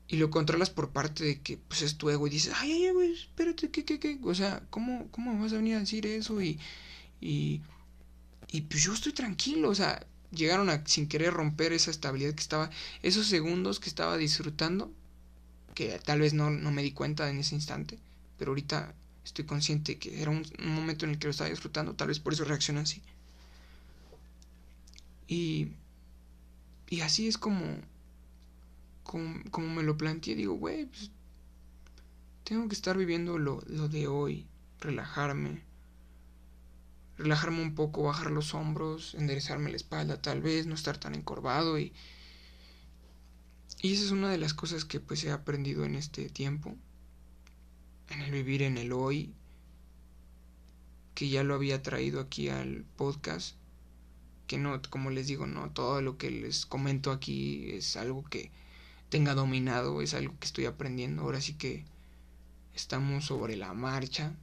Y 0.09 0.17
lo 0.17 0.29
controlas 0.29 0.69
por 0.69 0.91
parte 0.91 1.23
de 1.23 1.41
que 1.41 1.57
pues 1.57 1.81
es 1.81 1.97
tu 1.97 2.09
ego 2.09 2.27
y 2.27 2.29
dices, 2.29 2.53
ay, 2.57 2.71
ay, 2.71 2.91
güey, 2.91 3.13
espérate, 3.13 3.71
¿qué, 3.71 3.85
qué, 3.85 3.99
qué? 3.99 4.19
O 4.23 4.35
sea, 4.35 4.61
¿cómo, 4.69 5.07
¿cómo 5.11 5.39
vas 5.41 5.53
a 5.53 5.57
venir 5.57 5.75
a 5.75 5.79
decir 5.79 6.05
eso? 6.05 6.41
Y, 6.41 6.59
y 8.51 8.61
pues 8.61 8.83
yo 8.83 8.93
estoy 8.93 9.13
tranquilo, 9.13 9.69
o 9.69 9.75
sea, 9.75 10.05
llegaron 10.31 10.69
a 10.69 10.85
sin 10.85 11.07
querer 11.07 11.33
romper 11.33 11.73
esa 11.73 11.91
estabilidad 11.91 12.33
que 12.33 12.41
estaba, 12.41 12.69
esos 13.03 13.27
segundos 13.27 13.79
que 13.79 13.89
estaba 13.89 14.17
disfrutando, 14.17 14.91
que 15.73 15.99
tal 15.99 16.21
vez 16.21 16.33
no, 16.33 16.49
no 16.49 16.71
me 16.71 16.83
di 16.83 16.91
cuenta 16.91 17.29
en 17.29 17.39
ese 17.39 17.55
instante, 17.55 17.99
pero 18.37 18.51
ahorita 18.51 18.93
estoy 19.23 19.45
consciente 19.45 19.97
que 19.97 20.21
era 20.21 20.31
un, 20.31 20.45
momento 20.59 21.05
en 21.05 21.11
el 21.11 21.19
que 21.19 21.27
lo 21.27 21.31
estaba 21.31 21.49
disfrutando, 21.49 21.93
tal 21.93 22.07
vez 22.07 22.19
por 22.19 22.33
eso 22.33 22.45
reacciona 22.45 22.81
así. 22.81 23.01
Y, 25.27 25.73
y 26.89 27.01
así 27.01 27.27
es 27.27 27.37
como, 27.37 27.63
como, 29.03 29.67
me 29.67 29.83
lo 29.83 29.97
planteé, 29.97 30.35
digo, 30.35 30.53
güey, 30.53 30.85
pues, 30.85 31.11
tengo 32.45 32.69
que 32.69 32.75
estar 32.75 32.97
viviendo 32.97 33.37
lo, 33.37 33.61
lo 33.67 33.89
de 33.89 34.07
hoy, 34.07 34.47
relajarme, 34.79 35.61
relajarme 37.17 37.61
un 37.61 37.75
poco, 37.75 38.03
bajar 38.03 38.31
los 38.31 38.53
hombros, 38.53 39.15
enderezarme 39.15 39.69
la 39.69 39.77
espalda 39.77 40.21
tal 40.21 40.41
vez, 40.41 40.67
no 40.67 40.75
estar 40.75 40.97
tan 40.97 41.15
encorvado 41.15 41.79
y, 41.79 41.93
Y 43.81 43.93
esa 43.93 44.05
es 44.05 44.11
una 44.11 44.29
de 44.29 44.37
las 44.37 44.53
cosas 44.53 44.85
que 44.85 44.99
pues 44.99 45.23
he 45.23 45.31
aprendido 45.31 45.85
en 45.85 45.95
este 45.95 46.29
tiempo, 46.29 46.75
en 48.09 48.21
el 48.21 48.31
vivir 48.31 48.61
en 48.61 48.77
el 48.77 48.91
hoy, 48.91 49.33
que 51.13 51.29
ya 51.29 51.43
lo 51.43 51.55
había 51.55 51.81
traído 51.81 52.19
aquí 52.21 52.49
al 52.49 52.85
podcast, 52.95 53.55
que 54.45 54.57
no, 54.57 54.81
como 54.89 55.09
les 55.09 55.27
digo, 55.27 55.47
no 55.47 55.71
todo 55.71 56.01
lo 56.01 56.17
que 56.17 56.31
les 56.31 56.65
comento 56.65 57.11
aquí 57.11 57.71
es 57.71 57.97
algo 57.97 58.23
que 58.23 58.51
tenga 59.09 59.33
dominado, 59.33 60.01
es 60.01 60.13
algo 60.13 60.37
que 60.39 60.45
estoy 60.45 60.65
aprendiendo, 60.65 61.23
ahora 61.23 61.41
sí 61.41 61.53
que 61.53 61.85
estamos 62.75 63.25
sobre 63.25 63.57
la 63.57 63.73
marcha. 63.73 64.35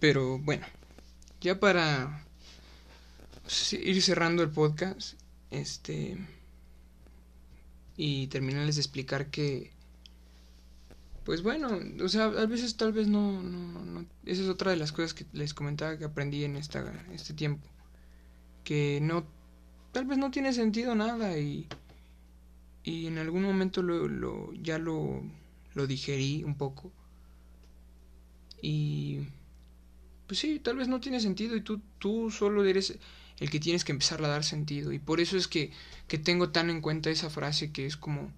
Pero 0.00 0.38
bueno, 0.38 0.66
ya 1.40 1.58
para 1.58 2.24
ir 3.72 4.02
cerrando 4.02 4.42
el 4.42 4.50
podcast, 4.50 5.14
este 5.50 6.18
y 7.96 8.26
terminarles 8.26 8.76
de 8.76 8.82
explicar 8.82 9.30
que 9.30 9.72
pues 11.26 11.42
bueno, 11.42 11.80
o 12.04 12.08
sea, 12.08 12.26
a 12.26 12.46
veces 12.46 12.76
tal 12.76 12.92
vez 12.92 13.08
no, 13.08 13.42
no, 13.42 14.06
esa 14.24 14.42
es 14.42 14.48
otra 14.48 14.70
de 14.70 14.76
las 14.76 14.92
cosas 14.92 15.12
que 15.12 15.26
les 15.32 15.54
comentaba 15.54 15.98
que 15.98 16.04
aprendí 16.04 16.44
en 16.44 16.54
esta, 16.54 16.84
este 17.12 17.34
tiempo, 17.34 17.66
que 18.62 19.00
no, 19.02 19.26
tal 19.90 20.04
vez 20.04 20.18
no 20.18 20.30
tiene 20.30 20.52
sentido 20.52 20.94
nada 20.94 21.36
y, 21.36 21.66
y 22.84 23.08
en 23.08 23.18
algún 23.18 23.42
momento 23.42 23.82
lo, 23.82 24.06
lo, 24.06 24.52
ya 24.54 24.78
lo, 24.78 25.20
lo 25.74 25.86
digerí 25.88 26.44
un 26.44 26.54
poco 26.54 26.92
y 28.62 29.26
pues 30.26 30.40
sí, 30.40 30.58
tal 30.58 30.76
vez 30.76 30.88
no 30.88 31.00
tiene 31.00 31.20
sentido 31.20 31.56
y 31.56 31.60
tú, 31.60 31.80
tú 31.98 32.30
solo 32.30 32.64
eres 32.64 32.98
el 33.38 33.50
que 33.50 33.60
tienes 33.60 33.84
que 33.84 33.92
empezar 33.92 34.24
a 34.24 34.28
dar 34.28 34.44
sentido 34.44 34.92
y 34.92 34.98
por 34.98 35.20
eso 35.20 35.36
es 35.36 35.48
que, 35.48 35.70
que 36.08 36.18
tengo 36.18 36.50
tan 36.50 36.70
en 36.70 36.80
cuenta 36.80 37.10
esa 37.10 37.30
frase 37.30 37.72
que 37.72 37.86
es 37.86 37.96
como 37.96 38.32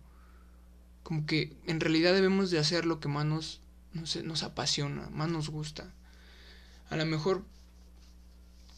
como 1.08 1.24
que 1.24 1.56
en 1.64 1.80
realidad 1.80 2.12
debemos 2.12 2.50
de 2.50 2.58
hacer 2.58 2.84
lo 2.84 3.00
que 3.00 3.08
más 3.08 3.24
nos, 3.24 3.62
nos 3.94 4.42
apasiona, 4.42 5.08
más 5.08 5.30
nos 5.30 5.48
gusta. 5.48 5.90
A 6.90 6.96
lo 6.96 7.06
mejor 7.06 7.46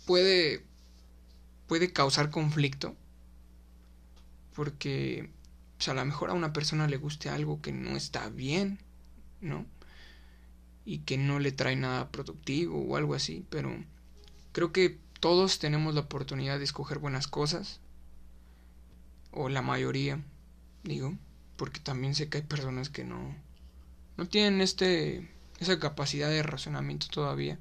puede, 0.07 0.63
puede 1.67 1.93
causar 1.93 2.31
conflicto, 2.31 2.95
porque 4.55 5.29
pues, 5.77 5.89
a 5.89 5.95
lo 5.95 6.05
mejor 6.05 6.31
a 6.31 6.35
una 6.35 6.53
persona 6.53 6.87
le 6.87 6.99
guste 6.99 7.31
algo 7.31 7.61
que 7.61 7.73
no 7.73 7.97
está 7.97 8.29
bien, 8.29 8.79
¿no? 9.41 9.67
Y 10.85 11.01
que 11.01 11.19
no 11.19 11.39
le 11.39 11.53
trae 11.53 11.77
nada 11.77 12.11
productivo 12.11 12.83
o 12.83 12.97
algo 12.97 13.15
así, 13.15 13.45
pero 13.51 13.71
creo 14.53 14.73
que 14.73 14.99
todos 15.21 15.59
tenemos 15.59 15.95
la 15.95 16.03
oportunidad 16.03 16.59
de 16.59 16.65
escoger 16.65 16.99
buenas 16.99 17.29
cosas, 17.29 17.81
o 19.33 19.49
la 19.49 19.63
mayoría, 19.63 20.21
digo 20.83 21.15
porque 21.61 21.79
también 21.79 22.15
sé 22.15 22.31
que 22.31 22.39
hay 22.39 22.45
personas 22.45 22.89
que 22.89 23.05
no 23.05 23.37
no 24.17 24.27
tienen 24.27 24.63
este 24.63 25.31
esa 25.59 25.79
capacidad 25.79 26.31
de 26.31 26.43
razonamiento 26.43 27.07
todavía 27.09 27.59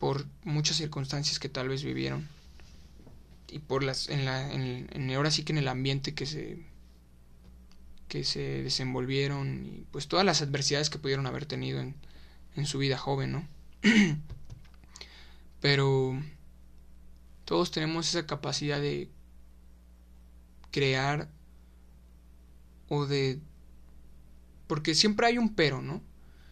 por 0.00 0.26
muchas 0.42 0.78
circunstancias 0.78 1.38
que 1.38 1.48
tal 1.48 1.68
vez 1.68 1.84
vivieron 1.84 2.26
y 3.46 3.60
por 3.60 3.84
las 3.84 4.08
en 4.08 4.24
la 4.24 4.52
en, 4.52 5.14
ahora 5.14 5.30
sí 5.30 5.44
que 5.44 5.52
en 5.52 5.58
el 5.58 5.68
ambiente 5.68 6.16
que 6.16 6.26
se 6.26 6.66
que 8.08 8.24
se 8.24 8.62
desenvolvieron 8.62 9.64
y 9.66 9.86
pues 9.90 10.08
todas 10.08 10.24
las 10.24 10.42
adversidades 10.42 10.90
que 10.90 10.98
pudieron 10.98 11.26
haber 11.26 11.46
tenido 11.46 11.80
en, 11.80 11.94
en 12.54 12.66
su 12.66 12.78
vida 12.78 12.98
joven, 12.98 13.32
¿no? 13.32 13.48
Pero 15.60 16.20
todos 17.44 17.70
tenemos 17.70 18.08
esa 18.08 18.26
capacidad 18.26 18.80
de 18.80 19.10
crear 20.70 21.28
o 22.88 23.06
de... 23.06 23.40
Porque 24.66 24.94
siempre 24.94 25.26
hay 25.26 25.38
un 25.38 25.54
pero, 25.54 25.82
¿no? 25.82 26.02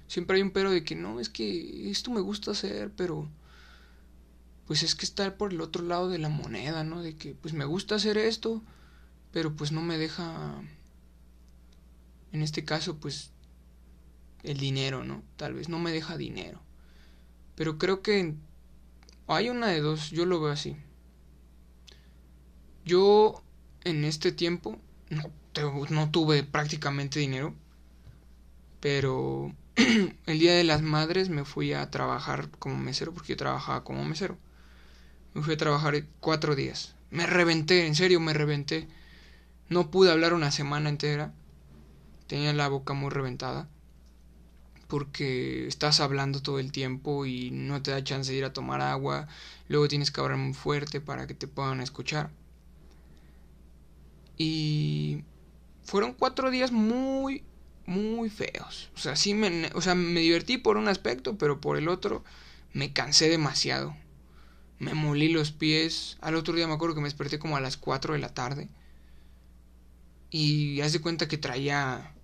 Siempre 0.07 0.37
hay 0.37 0.43
un 0.43 0.51
pero 0.51 0.71
de 0.71 0.85
que 0.85 0.95
no, 0.95 1.19
es 1.19 1.29
que 1.29 1.91
esto 1.91 2.11
me 2.11 2.21
gusta 2.21 2.53
hacer, 2.53 2.93
pero... 2.97 3.29
Pues 4.67 4.83
es 4.83 4.95
que 4.95 5.05
está 5.05 5.37
por 5.37 5.53
el 5.53 5.61
otro 5.61 5.83
lado 5.83 6.09
de 6.09 6.19
la 6.19 6.29
moneda, 6.29 6.85
¿no? 6.85 7.03
De 7.03 7.17
que 7.17 7.35
pues 7.35 7.53
me 7.53 7.65
gusta 7.65 7.97
hacer 7.97 8.17
esto, 8.17 8.63
pero 9.33 9.55
pues 9.55 9.73
no 9.73 9.83
me 9.83 9.99
deja... 9.99 10.63
En 12.33 12.43
este 12.43 12.65
caso, 12.65 12.99
pues... 12.99 13.31
El 14.43 14.59
dinero, 14.59 15.05
¿no? 15.05 15.23
Tal 15.37 15.55
vez 15.55 15.69
no 15.69 15.79
me 15.79 15.93
deja 15.93 16.17
dinero. 16.17 16.61
Pero 17.55 17.79
creo 17.79 18.03
que 18.03 18.35
hay 19.29 19.49
una 19.49 19.69
de 19.69 19.81
dos, 19.81 20.11
yo 20.11 20.27
lo 20.27 20.41
veo 20.41 20.51
así. 20.51 20.77
Yo 22.85 23.41
en 23.85 24.05
este 24.05 24.33
tiempo 24.33 24.81
no 25.11 25.31
no 25.91 26.11
tuve 26.11 26.43
prácticamente 26.45 27.21
dinero, 27.21 27.55
pero 28.81 29.55
el 30.27 30.39
día 30.39 30.55
de 30.55 30.65
las 30.65 30.83
madres 30.83 31.29
me 31.29 31.45
fui 31.45 31.73
a 31.73 31.91
trabajar 31.91 32.51
como 32.59 32.79
mesero, 32.79 33.13
porque 33.13 33.33
yo 33.33 33.37
trabajaba 33.37 33.85
como 33.85 34.05
mesero. 34.05 34.39
Me 35.35 35.43
fui 35.43 35.55
a 35.55 35.59
trabajar 35.59 36.05
cuatro 36.21 36.55
días. 36.55 36.95
Me 37.11 37.27
reventé, 37.27 37.87
en 37.87 37.95
serio 37.95 38.21
me 38.21 38.35
reventé. 38.35 38.89
No 39.69 39.91
pude 39.91 40.11
hablar 40.11 40.35
una 40.35 40.51
semana 40.51 40.89
entera. 40.89 41.33
Tenía 42.33 42.55
la 42.55 42.69
boca 42.69 42.95
muy 42.95 43.11
reventada. 43.11 43.69
Porque 44.89 45.67
estás 45.67 46.01
hablando 46.01 46.41
todo 46.41 46.61
el 46.61 46.73
tiempo 46.73 47.27
y 47.27 47.51
no 47.51 47.83
te 47.83 47.91
da 47.91 48.03
chance 48.03 48.33
de 48.33 48.39
ir 48.39 48.47
a 48.47 48.55
tomar 48.55 48.81
agua. 48.81 49.29
Luego 49.69 49.87
tienes 49.87 50.11
que 50.11 50.19
hablar 50.23 50.39
muy 50.39 50.55
fuerte 50.55 51.03
para 51.03 51.27
que 51.27 51.35
te 51.35 51.47
puedan 51.47 51.83
escuchar. 51.83 52.31
Y 54.39 55.25
fueron 55.85 56.15
cuatro 56.15 56.51
días 56.51 56.73
muy, 56.73 57.45
muy 57.85 58.31
feos. 58.31 58.91
O 58.97 58.99
sea, 58.99 59.15
sí 59.15 59.35
me, 59.35 59.71
o 59.75 59.83
sea, 59.83 59.95
me 59.95 60.21
divertí 60.21 60.57
por 60.57 60.79
un 60.79 60.89
aspecto, 60.89 61.37
pero 61.37 61.61
por 61.61 61.77
el 61.77 61.87
otro 61.87 62.25
me 62.73 62.95
cansé 62.95 63.29
demasiado. 63.29 63.95
Me 64.79 64.95
molí 64.95 65.29
los 65.29 65.53
pies. 65.53 66.17
Al 66.23 66.35
otro 66.35 66.55
día 66.55 66.67
me 66.67 66.73
acuerdo 66.73 66.95
que 66.95 67.03
me 67.03 67.09
desperté 67.09 67.39
como 67.39 67.59
a 67.59 67.61
las 67.61 67.77
4 67.77 68.15
de 68.15 68.21
la 68.21 68.33
tarde. 68.33 68.71
Y 70.31 70.81
haz 70.81 70.95
de 70.95 71.03
cuenta 71.03 71.29
que 71.29 71.37
traía, 71.37 72.15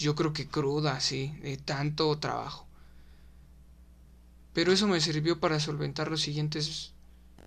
yo 0.00 0.14
creo 0.14 0.32
que 0.32 0.48
cruda, 0.48 0.96
así, 0.96 1.34
de 1.42 1.56
tanto 1.56 2.18
trabajo. 2.18 2.66
Pero 4.52 4.72
eso 4.72 4.88
me 4.88 5.00
sirvió 5.00 5.40
para 5.40 5.60
solventar 5.60 6.10
los 6.10 6.20
siguientes 6.22 6.94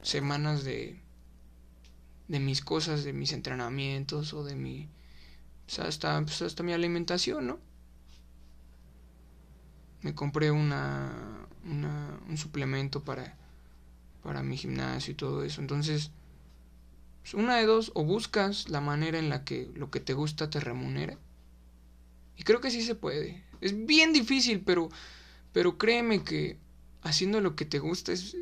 semanas 0.01 0.63
de, 0.63 0.99
de 2.27 2.39
mis 2.39 2.61
cosas, 2.61 3.03
de 3.03 3.13
mis 3.13 3.33
entrenamientos 3.33 4.33
o 4.33 4.43
de 4.43 4.55
mi 4.55 4.89
sea, 5.73 5.85
hasta, 5.85 6.21
pues 6.21 6.41
hasta 6.41 6.63
mi 6.63 6.73
alimentación, 6.73 7.47
¿no? 7.47 7.59
Me 10.01 10.13
compré 10.13 10.51
una, 10.51 11.47
una, 11.65 12.19
un 12.27 12.37
suplemento 12.37 13.03
para, 13.03 13.35
para 14.21 14.43
mi 14.43 14.57
gimnasio 14.57 15.13
y 15.13 15.15
todo 15.15 15.43
eso. 15.43 15.61
Entonces, 15.61 16.11
pues 17.21 17.33
una 17.33 17.55
de 17.55 17.65
dos, 17.65 17.91
o 17.95 18.03
buscas 18.03 18.69
la 18.69 18.81
manera 18.81 19.17
en 19.17 19.29
la 19.29 19.43
que 19.45 19.71
lo 19.75 19.89
que 19.89 19.99
te 19.99 20.13
gusta 20.13 20.49
te 20.49 20.59
remunere. 20.59 21.17
Y 22.37 22.43
creo 22.43 22.61
que 22.61 22.71
sí 22.71 22.81
se 22.81 22.95
puede. 22.95 23.43
Es 23.61 23.85
bien 23.85 24.13
difícil, 24.13 24.61
pero, 24.61 24.89
pero 25.51 25.77
créeme 25.77 26.23
que 26.23 26.57
haciendo 27.01 27.41
lo 27.41 27.55
que 27.55 27.65
te 27.65 27.79
gusta 27.79 28.11
es... 28.11 28.35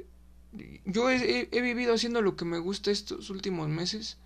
Yo 0.85 1.09
he, 1.09 1.47
vivido 1.61 1.93
haciendo 1.93 2.21
lo 2.21 2.35
que 2.35 2.43
me 2.43 2.59
gusta 2.59 2.91
estos 2.91 3.29
últimos 3.29 3.69
meses 3.69 4.17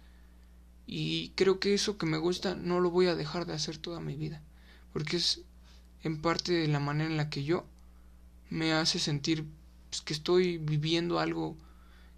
y 0.87 1.29
creo 1.35 1.59
que 1.59 1.75
eso 1.75 1.99
que 1.99 2.07
me 2.07 2.17
gusta 2.17 2.55
no 2.55 2.79
lo 2.79 2.89
voy 2.89 3.07
a 3.07 3.15
dejar 3.15 3.45
de 3.45 3.53
hacer 3.53 3.77
toda 3.77 3.99
mi 3.99 4.15
vida. 4.15 4.41
Porque 4.91 5.17
es 5.17 5.41
en 6.03 6.21
parte 6.21 6.53
de 6.53 6.67
la 6.67 6.79
manera 6.79 7.09
en 7.09 7.17
la 7.17 7.29
que 7.29 7.43
yo 7.43 7.65
me 8.49 8.73
hace 8.73 8.99
sentir 8.99 9.45
pues, 9.89 10.01
que 10.01 10.13
estoy 10.13 10.57
viviendo 10.57 11.19
algo, 11.19 11.55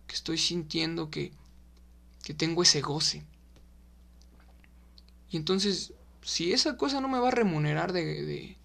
que 0.08 0.16
estoy 0.16 0.38
sintiendo 0.38 1.10
que, 1.10 1.32
que 2.24 2.34
tengo 2.34 2.64
ese 2.64 2.82
goce. 2.82 3.24
Y 5.30 5.38
entonces, 5.38 5.94
si 6.28 6.54
esa 6.54 6.78
cosa 6.78 7.02
no 7.02 7.08
me 7.08 7.20
va 7.20 7.30
a 7.30 7.32
remunerar 7.32 7.94
de, 7.94 8.26
de, 8.26 8.58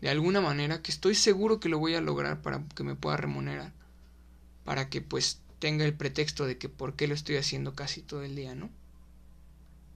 de 0.00 0.08
alguna 0.08 0.40
manera, 0.40 0.82
que 0.82 0.90
estoy 0.90 1.14
seguro 1.14 1.60
que 1.60 1.68
lo 1.68 1.78
voy 1.78 1.94
a 1.94 2.00
lograr 2.00 2.42
para 2.42 2.62
que 2.74 2.84
me 2.84 2.96
pueda 2.96 3.16
remunerar, 3.16 3.72
para 4.64 4.88
que 4.90 5.00
pues 5.00 5.40
tenga 5.58 5.84
el 5.84 5.94
pretexto 5.94 6.46
de 6.46 6.58
que 6.58 6.68
por 6.68 6.96
qué 6.96 7.06
lo 7.06 7.14
estoy 7.14 7.36
haciendo 7.36 7.74
casi 7.74 8.02
todo 8.02 8.22
el 8.22 8.34
día, 8.34 8.54
¿no? 8.54 8.70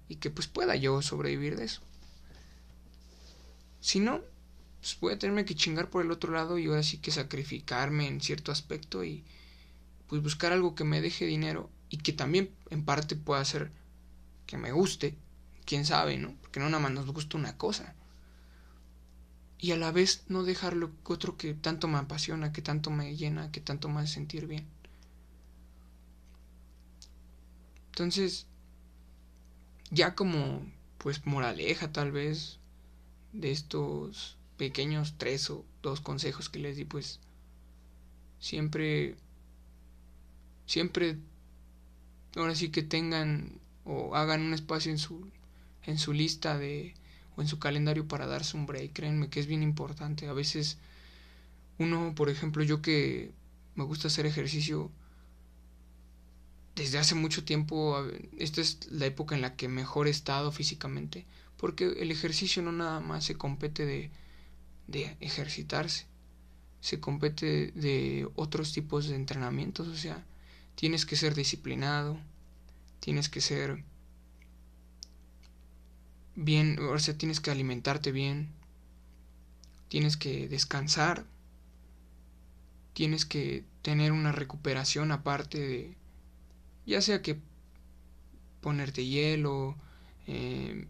y 0.08 0.16
que 0.16 0.30
pues 0.30 0.46
pueda 0.46 0.74
yo 0.76 1.00
sobrevivir 1.02 1.56
de 1.56 1.64
eso. 1.64 1.82
Si 3.80 4.00
no, 4.00 4.22
pues 4.80 4.98
voy 5.00 5.12
a 5.12 5.18
tenerme 5.18 5.44
que 5.44 5.54
chingar 5.54 5.90
por 5.90 6.04
el 6.04 6.10
otro 6.10 6.32
lado 6.32 6.58
y 6.58 6.66
ahora 6.66 6.82
sí 6.82 6.98
que 6.98 7.10
sacrificarme 7.10 8.08
en 8.08 8.20
cierto 8.20 8.50
aspecto 8.50 9.04
y 9.04 9.24
pues 10.08 10.22
buscar 10.22 10.52
algo 10.52 10.74
que 10.74 10.84
me 10.84 11.00
deje 11.00 11.26
dinero 11.26 11.70
y 11.90 11.98
que 11.98 12.12
también 12.12 12.50
en 12.70 12.84
parte 12.84 13.16
pueda 13.16 13.40
hacer 13.40 13.70
que 14.46 14.56
me 14.56 14.72
guste, 14.72 15.14
quién 15.68 15.84
sabe, 15.84 16.16
¿no? 16.16 16.34
Porque 16.40 16.60
no 16.60 16.70
nada 16.70 16.82
más 16.82 16.92
nos 16.92 17.12
gusta 17.12 17.36
una 17.36 17.58
cosa. 17.58 17.94
Y 19.58 19.72
a 19.72 19.76
la 19.76 19.92
vez 19.92 20.24
no 20.28 20.42
dejar 20.42 20.74
lo 20.74 20.90
otro 21.04 21.36
que 21.36 21.52
tanto 21.52 21.88
me 21.88 21.98
apasiona, 21.98 22.52
que 22.54 22.62
tanto 22.62 22.90
me 22.90 23.16
llena, 23.16 23.52
que 23.52 23.60
tanto 23.60 23.90
me 23.90 24.00
hace 24.00 24.14
sentir 24.14 24.46
bien. 24.46 24.66
Entonces, 27.88 28.46
ya 29.90 30.14
como 30.14 30.62
pues 30.96 31.26
moraleja 31.26 31.92
tal 31.92 32.12
vez 32.12 32.58
de 33.34 33.50
estos 33.50 34.38
pequeños 34.56 35.16
tres 35.18 35.50
o 35.50 35.66
dos 35.82 36.00
consejos 36.00 36.48
que 36.48 36.60
les 36.60 36.76
di, 36.78 36.86
pues 36.86 37.20
siempre, 38.38 39.16
siempre, 40.64 41.18
ahora 42.36 42.54
sí 42.54 42.70
que 42.70 42.82
tengan 42.82 43.60
o 43.84 44.14
hagan 44.16 44.40
un 44.40 44.54
espacio 44.54 44.90
en 44.90 44.98
su, 44.98 45.30
en 45.88 45.98
su 45.98 46.12
lista 46.12 46.58
de, 46.58 46.94
o 47.36 47.40
en 47.40 47.48
su 47.48 47.58
calendario 47.58 48.06
para 48.06 48.26
darse 48.26 48.56
un 48.56 48.66
break, 48.66 48.92
créanme 48.92 49.30
que 49.30 49.40
es 49.40 49.46
bien 49.46 49.62
importante. 49.62 50.28
A 50.28 50.34
veces 50.34 50.76
uno, 51.78 52.14
por 52.14 52.28
ejemplo, 52.28 52.62
yo 52.62 52.82
que 52.82 53.32
me 53.74 53.84
gusta 53.84 54.08
hacer 54.08 54.26
ejercicio, 54.26 54.90
desde 56.76 56.98
hace 56.98 57.14
mucho 57.14 57.44
tiempo, 57.44 58.04
esta 58.38 58.60
es 58.60 58.86
la 58.90 59.06
época 59.06 59.34
en 59.34 59.40
la 59.40 59.56
que 59.56 59.68
mejor 59.68 60.08
he 60.08 60.10
estado 60.10 60.52
físicamente, 60.52 61.24
porque 61.56 61.86
el 61.98 62.10
ejercicio 62.10 62.62
no 62.62 62.70
nada 62.70 63.00
más 63.00 63.24
se 63.24 63.36
compete 63.36 63.86
de, 63.86 64.10
de 64.86 65.16
ejercitarse, 65.20 66.06
se 66.80 67.00
compete 67.00 67.72
de 67.74 68.28
otros 68.36 68.72
tipos 68.72 69.08
de 69.08 69.16
entrenamientos, 69.16 69.88
o 69.88 69.96
sea, 69.96 70.22
tienes 70.74 71.06
que 71.06 71.16
ser 71.16 71.34
disciplinado, 71.34 72.18
tienes 73.00 73.28
que 73.28 73.40
ser 73.40 73.84
bien, 76.38 76.78
o 76.78 76.98
sea, 76.98 77.18
tienes 77.18 77.40
que 77.40 77.50
alimentarte 77.50 78.12
bien, 78.12 78.48
tienes 79.88 80.16
que 80.16 80.48
descansar, 80.48 81.24
tienes 82.94 83.24
que 83.26 83.64
tener 83.82 84.12
una 84.12 84.32
recuperación 84.32 85.10
aparte 85.12 85.58
de 85.58 85.96
ya 86.86 87.02
sea 87.02 87.22
que 87.22 87.38
ponerte 88.60 89.04
hielo, 89.04 89.76
eh, 90.26 90.86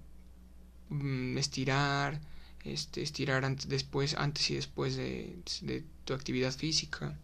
mm, 0.91 1.39
estirar, 1.39 2.21
este, 2.65 3.03
estirar 3.03 3.45
antes, 3.45 3.69
después, 3.69 4.15
antes 4.15 4.51
y 4.51 4.55
después 4.55 4.97
de, 4.97 5.39
de 5.63 5.85
tu 6.05 6.15
actividad 6.15 6.53
física. 6.53 7.19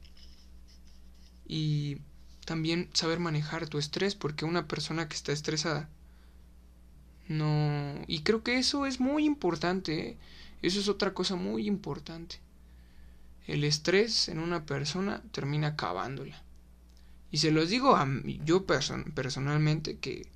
Y 1.46 1.98
también 2.46 2.88
saber 2.94 3.20
manejar 3.20 3.68
tu 3.68 3.78
estrés, 3.78 4.14
porque 4.14 4.44
una 4.44 4.66
persona 4.66 5.08
que 5.08 5.14
está 5.14 5.32
estresada 5.32 5.88
no... 7.28 7.94
Y 8.06 8.20
creo 8.22 8.42
que 8.42 8.58
eso 8.58 8.87
es 8.87 9.00
muy 9.00 9.24
importante, 9.24 10.10
¿eh? 10.10 10.16
eso 10.62 10.80
es 10.80 10.88
otra 10.88 11.14
cosa 11.14 11.37
muy 11.37 11.66
importante. 11.66 12.37
El 13.46 13.64
estrés 13.64 14.28
en 14.28 14.38
una 14.38 14.64
persona 14.64 15.22
termina 15.32 15.68
acabándola. 15.68 16.42
Y 17.30 17.38
se 17.38 17.50
los 17.50 17.68
digo 17.68 17.96
a 17.96 18.06
yo 18.44 18.64
personalmente 18.64 19.98
que 19.98 20.28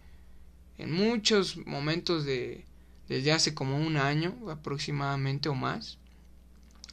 en 0.78 0.92
muchos 0.92 1.56
momentos 1.66 2.24
de 2.24 2.64
desde 3.08 3.32
hace 3.32 3.54
como 3.54 3.76
un 3.76 3.96
año 3.96 4.36
aproximadamente 4.50 5.48
o 5.48 5.54
más, 5.54 5.98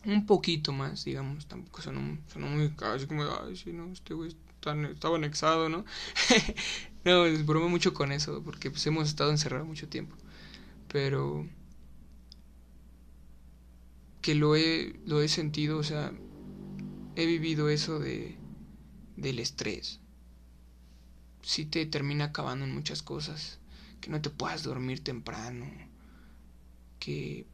un 0.06 0.26
poquito 0.26 0.72
más, 0.72 1.04
digamos, 1.04 1.46
tampoco 1.48 1.82
son, 1.82 2.22
son 2.32 2.44
muy 2.44 2.74
así 2.82 3.06
como, 3.06 3.24
ay, 3.24 3.56
sí, 3.56 3.74
no, 3.74 3.92
este 3.92 4.14
güey 4.14 4.36
estaba 4.62 5.16
anexado, 5.18 5.70
¿no? 5.70 5.84
no, 7.06 7.26
les 7.26 7.46
bromeo 7.46 7.70
mucho 7.70 7.94
con 7.94 8.12
eso, 8.12 8.42
porque 8.44 8.72
pues 8.72 8.86
hemos 8.88 9.08
estado 9.08 9.32
encerrados 9.32 9.68
mucho 9.68 9.88
tiempo. 9.88 10.16
Pero 10.92 11.48
que 14.22 14.36
lo 14.36 14.56
he, 14.56 15.00
lo 15.06 15.22
he 15.22 15.28
sentido, 15.28 15.78
o 15.78 15.84
sea, 15.84 16.12
he 17.16 17.26
vivido 17.26 17.70
eso 17.70 18.00
de 18.00 18.38
del 19.16 19.40
estrés. 19.40 20.00
Si 21.42 21.66
te 21.66 21.86
termina 21.86 22.26
acabando 22.26 22.66
en 22.66 22.74
muchas 22.74 23.02
cosas. 23.02 23.60
Que 24.02 24.10
no 24.10 24.22
te 24.22 24.30
puedas 24.30 24.64
dormir 24.64 25.04
temprano. 25.04 25.66
Que 27.00 27.48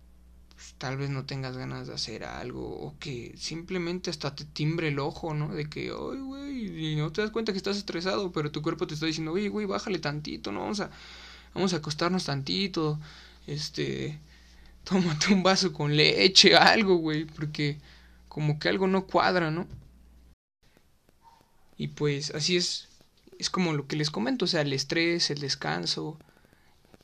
tal 0.78 0.98
vez 0.98 1.10
no 1.10 1.26
tengas 1.26 1.58
ganas 1.58 1.88
de 1.88 1.94
hacer 1.94 2.24
algo. 2.24 2.62
O 2.62 2.96
que 3.00 3.34
simplemente 3.38 4.10
hasta 4.10 4.36
te 4.36 4.46
timbre 4.46 4.90
el 4.90 5.00
ojo, 5.00 5.34
¿no? 5.34 5.54
De 5.54 5.70
que, 5.70 5.90
ay, 5.90 6.20
güey, 6.20 6.94
y 6.94 6.96
no 6.96 7.12
te 7.12 7.22
das 7.22 7.32
cuenta 7.32 7.52
que 7.52 7.58
estás 7.58 7.78
estresado, 7.78 8.32
pero 8.32 8.52
tu 8.52 8.62
cuerpo 8.62 8.88
te 8.88 8.94
está 8.96 9.06
diciendo, 9.06 9.34
oye, 9.34 9.50
güey, 9.50 9.66
bájale 9.66 10.00
tantito, 10.00 10.52
¿no? 10.52 10.62
Vamos 10.62 10.80
a, 10.80 10.92
vamos 11.54 11.74
a 11.74 11.78
acostarnos 11.78 12.26
tantito. 12.26 13.00
Este, 13.48 14.20
tómate 14.84 15.34
un 15.34 15.44
vaso 15.44 15.74
con 15.74 15.96
leche, 15.96 16.56
algo, 16.56 16.96
güey, 16.98 17.26
porque 17.26 17.80
como 18.28 18.60
que 18.60 18.70
algo 18.70 18.88
no 18.88 19.06
cuadra, 19.08 19.52
¿no? 19.52 19.68
Y 21.78 21.88
pues 21.90 22.32
así 22.36 22.58
es, 22.58 22.90
es 23.40 23.50
como 23.50 23.74
lo 23.74 23.88
que 23.88 23.96
les 23.96 24.12
comento, 24.12 24.46
o 24.46 24.48
sea, 24.48 24.62
el 24.62 24.74
estrés, 24.74 25.32
el 25.32 25.40
descanso. 25.40 26.18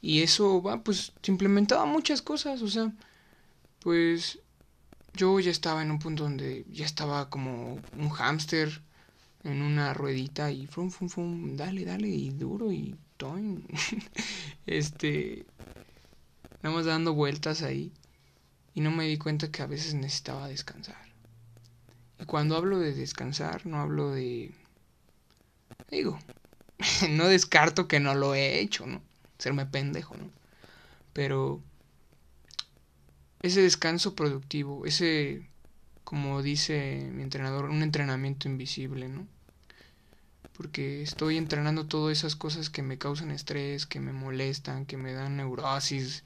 Y 0.01 0.21
eso 0.21 0.61
va 0.61 0.83
pues 0.83 1.13
implementaba 1.25 1.85
muchas 1.85 2.21
cosas, 2.21 2.61
o 2.61 2.67
sea, 2.67 2.91
pues 3.87 4.39
yo 5.13 5.39
ya 5.39 5.49
estaba 5.49 5.81
en 5.81 5.91
un 5.91 5.99
punto 5.99 6.23
donde 6.23 6.65
ya 6.69 6.85
estaba 6.85 7.29
como 7.29 7.81
un 7.93 8.09
hámster 8.09 8.81
en 9.45 9.61
una 9.61 9.93
ruedita 9.93 10.51
y 10.51 10.67
fum, 10.67 10.91
fum, 10.91 11.07
fum, 11.07 11.55
dale, 11.55 11.85
dale, 11.85 12.09
y 12.09 12.31
duro 12.31 12.73
y 12.73 12.97
toin. 13.15 13.65
este, 14.65 15.45
nada 16.61 16.75
más 16.75 16.85
dando 16.85 17.13
vueltas 17.13 17.61
ahí 17.61 17.93
y 18.73 18.81
no 18.81 18.91
me 18.91 19.07
di 19.07 19.17
cuenta 19.17 19.51
que 19.51 19.61
a 19.61 19.67
veces 19.67 19.93
necesitaba 19.93 20.49
descansar. 20.49 21.07
Y 22.19 22.25
cuando 22.25 22.57
hablo 22.57 22.79
de 22.79 22.93
descansar, 22.93 23.65
no 23.65 23.79
hablo 23.79 24.11
de 24.11 24.53
Digo, 25.89 26.19
no 27.09 27.29
descarto 27.29 27.87
que 27.87 28.01
no 28.01 28.15
lo 28.15 28.35
he 28.35 28.59
hecho, 28.59 28.85
¿no? 28.85 29.01
Serme 29.37 29.65
pendejo, 29.65 30.17
¿no? 30.17 30.29
Pero 31.13 31.63
ese 33.41 33.61
descanso 33.61 34.15
productivo, 34.15 34.85
ese, 34.85 35.49
como 36.03 36.41
dice 36.41 37.09
mi 37.13 37.23
entrenador, 37.23 37.69
un 37.69 37.83
entrenamiento 37.83 38.47
invisible, 38.47 39.09
¿no? 39.09 39.27
Porque 40.53 41.03
estoy 41.03 41.37
entrenando 41.37 41.87
todas 41.87 42.17
esas 42.17 42.35
cosas 42.35 42.69
que 42.69 42.81
me 42.81 42.97
causan 42.97 43.31
estrés, 43.31 43.85
que 43.85 43.99
me 43.99 44.11
molestan, 44.11 44.85
que 44.85 44.97
me 44.97 45.13
dan 45.13 45.37
neurosis, 45.37 46.23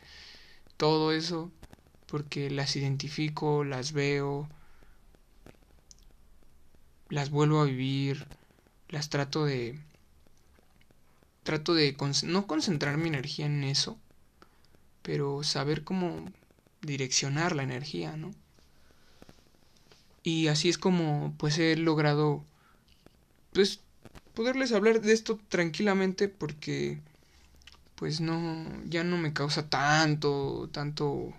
todo 0.78 1.12
eso, 1.12 1.52
porque 2.06 2.50
las 2.50 2.76
identifico, 2.76 3.64
las 3.64 3.92
veo, 3.92 4.50
las 7.10 7.30
vuelvo 7.30 7.62
a 7.62 7.66
vivir, 7.66 8.26
las 8.90 9.10
trato 9.10 9.46
de 9.46 9.80
trato 11.44 11.74
de 11.74 11.96
no 12.24 12.48
concentrar 12.48 12.98
mi 12.98 13.10
energía 13.10 13.48
en 13.48 13.64
eso, 13.64 14.00
pero 15.02 15.44
saber 15.44 15.84
cómo 15.84 16.32
direccionar 16.82 17.56
la 17.56 17.64
energía, 17.64 18.18
¿no? 18.18 18.32
Y 20.24 20.48
así 20.48 20.70
es 20.70 20.78
como 20.78 21.34
pues 21.38 21.58
he 21.58 21.76
logrado 21.76 22.46
pues 23.54 23.80
poderles 24.34 24.72
hablar 24.72 25.02
de 25.02 25.14
esto 25.14 25.40
tranquilamente 25.50 26.28
porque 26.30 27.02
pues 27.96 28.22
no 28.22 28.66
ya 28.86 29.04
no 29.04 29.18
me 29.18 29.34
causa 29.34 29.70
tanto 29.70 30.70
tanto 30.72 31.34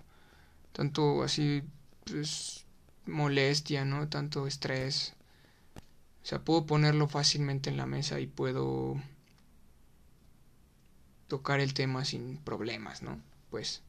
tanto 0.73 1.23
así 1.23 1.63
pues 2.05 2.65
molestia, 3.05 3.85
¿no? 3.85 4.07
Tanto 4.09 4.47
estrés. 4.47 5.13
O 6.23 6.25
sea, 6.25 6.39
puedo 6.39 6.65
ponerlo 6.65 7.07
fácilmente 7.07 7.69
en 7.69 7.77
la 7.77 7.85
mesa 7.85 8.19
y 8.19 8.27
puedo 8.27 9.01
tocar 11.27 11.59
el 11.59 11.73
tema 11.73 12.05
sin 12.05 12.37
problemas, 12.37 13.01
¿no? 13.01 13.19
Pues. 13.49 13.81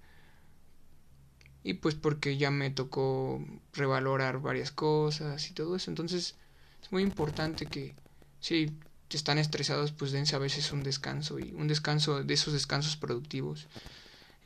Y 1.65 1.75
pues 1.75 1.97
porque 1.97 2.37
ya 2.37 2.51
me 2.51 2.71
tocó 2.71 3.45
revalorar 3.73 4.41
varias 4.41 4.71
cosas 4.71 5.51
y 5.51 5.55
todo 5.55 5.75
eso. 5.75 5.91
Entonces 5.91 6.37
es 6.83 6.93
muy 6.93 7.03
importante 7.03 7.67
que 7.67 7.95
si 8.39 8.71
están 9.17 9.39
estresados, 9.39 9.93
pues 9.93 10.13
dense 10.13 10.37
a 10.37 10.39
veces 10.39 10.73
un 10.73 10.83
descanso 10.83 11.39
y 11.39 11.53
un 11.53 11.69
descanso 11.69 12.23
de 12.23 12.35
esos 12.35 12.53
descansos 12.53 12.97
productivos. 12.97 13.67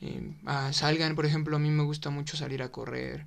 Eh, 0.00 0.32
ah, 0.46 0.72
salgan, 0.72 1.16
por 1.16 1.26
ejemplo, 1.26 1.56
a 1.56 1.58
mí 1.58 1.70
me 1.70 1.82
gusta 1.82 2.10
mucho 2.10 2.36
salir 2.36 2.62
a 2.62 2.70
correr, 2.70 3.26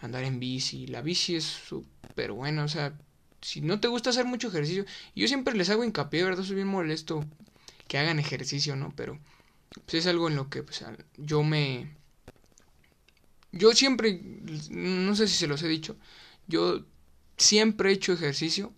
andar 0.00 0.24
en 0.24 0.40
bici. 0.40 0.86
La 0.86 1.02
bici 1.02 1.36
es 1.36 1.44
súper 1.44 2.32
buena, 2.32 2.64
o 2.64 2.68
sea, 2.68 2.94
si 3.40 3.60
no 3.60 3.80
te 3.80 3.88
gusta 3.88 4.10
hacer 4.10 4.24
mucho 4.24 4.48
ejercicio, 4.48 4.84
yo 5.14 5.28
siempre 5.28 5.54
les 5.54 5.70
hago 5.70 5.84
hincapié, 5.84 6.24
¿verdad? 6.24 6.44
Soy 6.44 6.56
bien 6.56 6.68
molesto 6.68 7.24
que 7.88 7.98
hagan 7.98 8.18
ejercicio, 8.18 8.76
¿no? 8.76 8.92
Pero 8.96 9.18
pues, 9.84 9.94
es 9.94 10.06
algo 10.06 10.28
en 10.28 10.36
lo 10.36 10.48
que 10.48 10.62
pues, 10.62 10.84
yo 11.16 11.42
me... 11.42 11.99
Yo 13.52 13.72
siempre, 13.72 14.20
no 14.70 15.14
sé 15.16 15.26
si 15.28 15.34
se 15.34 15.46
los 15.46 15.62
he 15.62 15.68
dicho, 15.68 15.96
yo 16.46 16.84
siempre 17.36 17.90
he 17.90 17.94
hecho 17.94 18.12
ejercicio. 18.12 18.72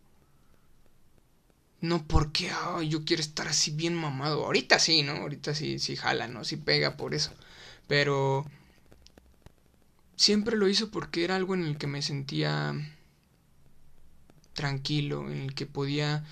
No 1.80 2.06
porque 2.06 2.50
yo 2.88 3.04
quiero 3.04 3.20
estar 3.20 3.48
así 3.48 3.72
bien 3.72 3.94
mamado. 3.94 4.44
Ahorita 4.44 4.78
sí, 4.78 5.02
¿no? 5.02 5.12
Ahorita 5.12 5.52
sí, 5.54 5.80
sí 5.80 5.96
jala, 5.96 6.28
¿no? 6.28 6.44
Sí 6.44 6.56
pega 6.56 6.96
por 6.96 7.12
eso. 7.12 7.32
Pero 7.88 8.46
siempre 10.14 10.56
lo 10.56 10.68
hizo 10.68 10.90
porque 10.90 11.24
era 11.24 11.34
algo 11.36 11.54
en 11.54 11.64
el 11.64 11.78
que 11.78 11.88
me 11.88 12.00
sentía 12.02 12.72
tranquilo, 14.52 15.28
en 15.28 15.42
el 15.42 15.54
que 15.54 15.66
podía 15.66 16.24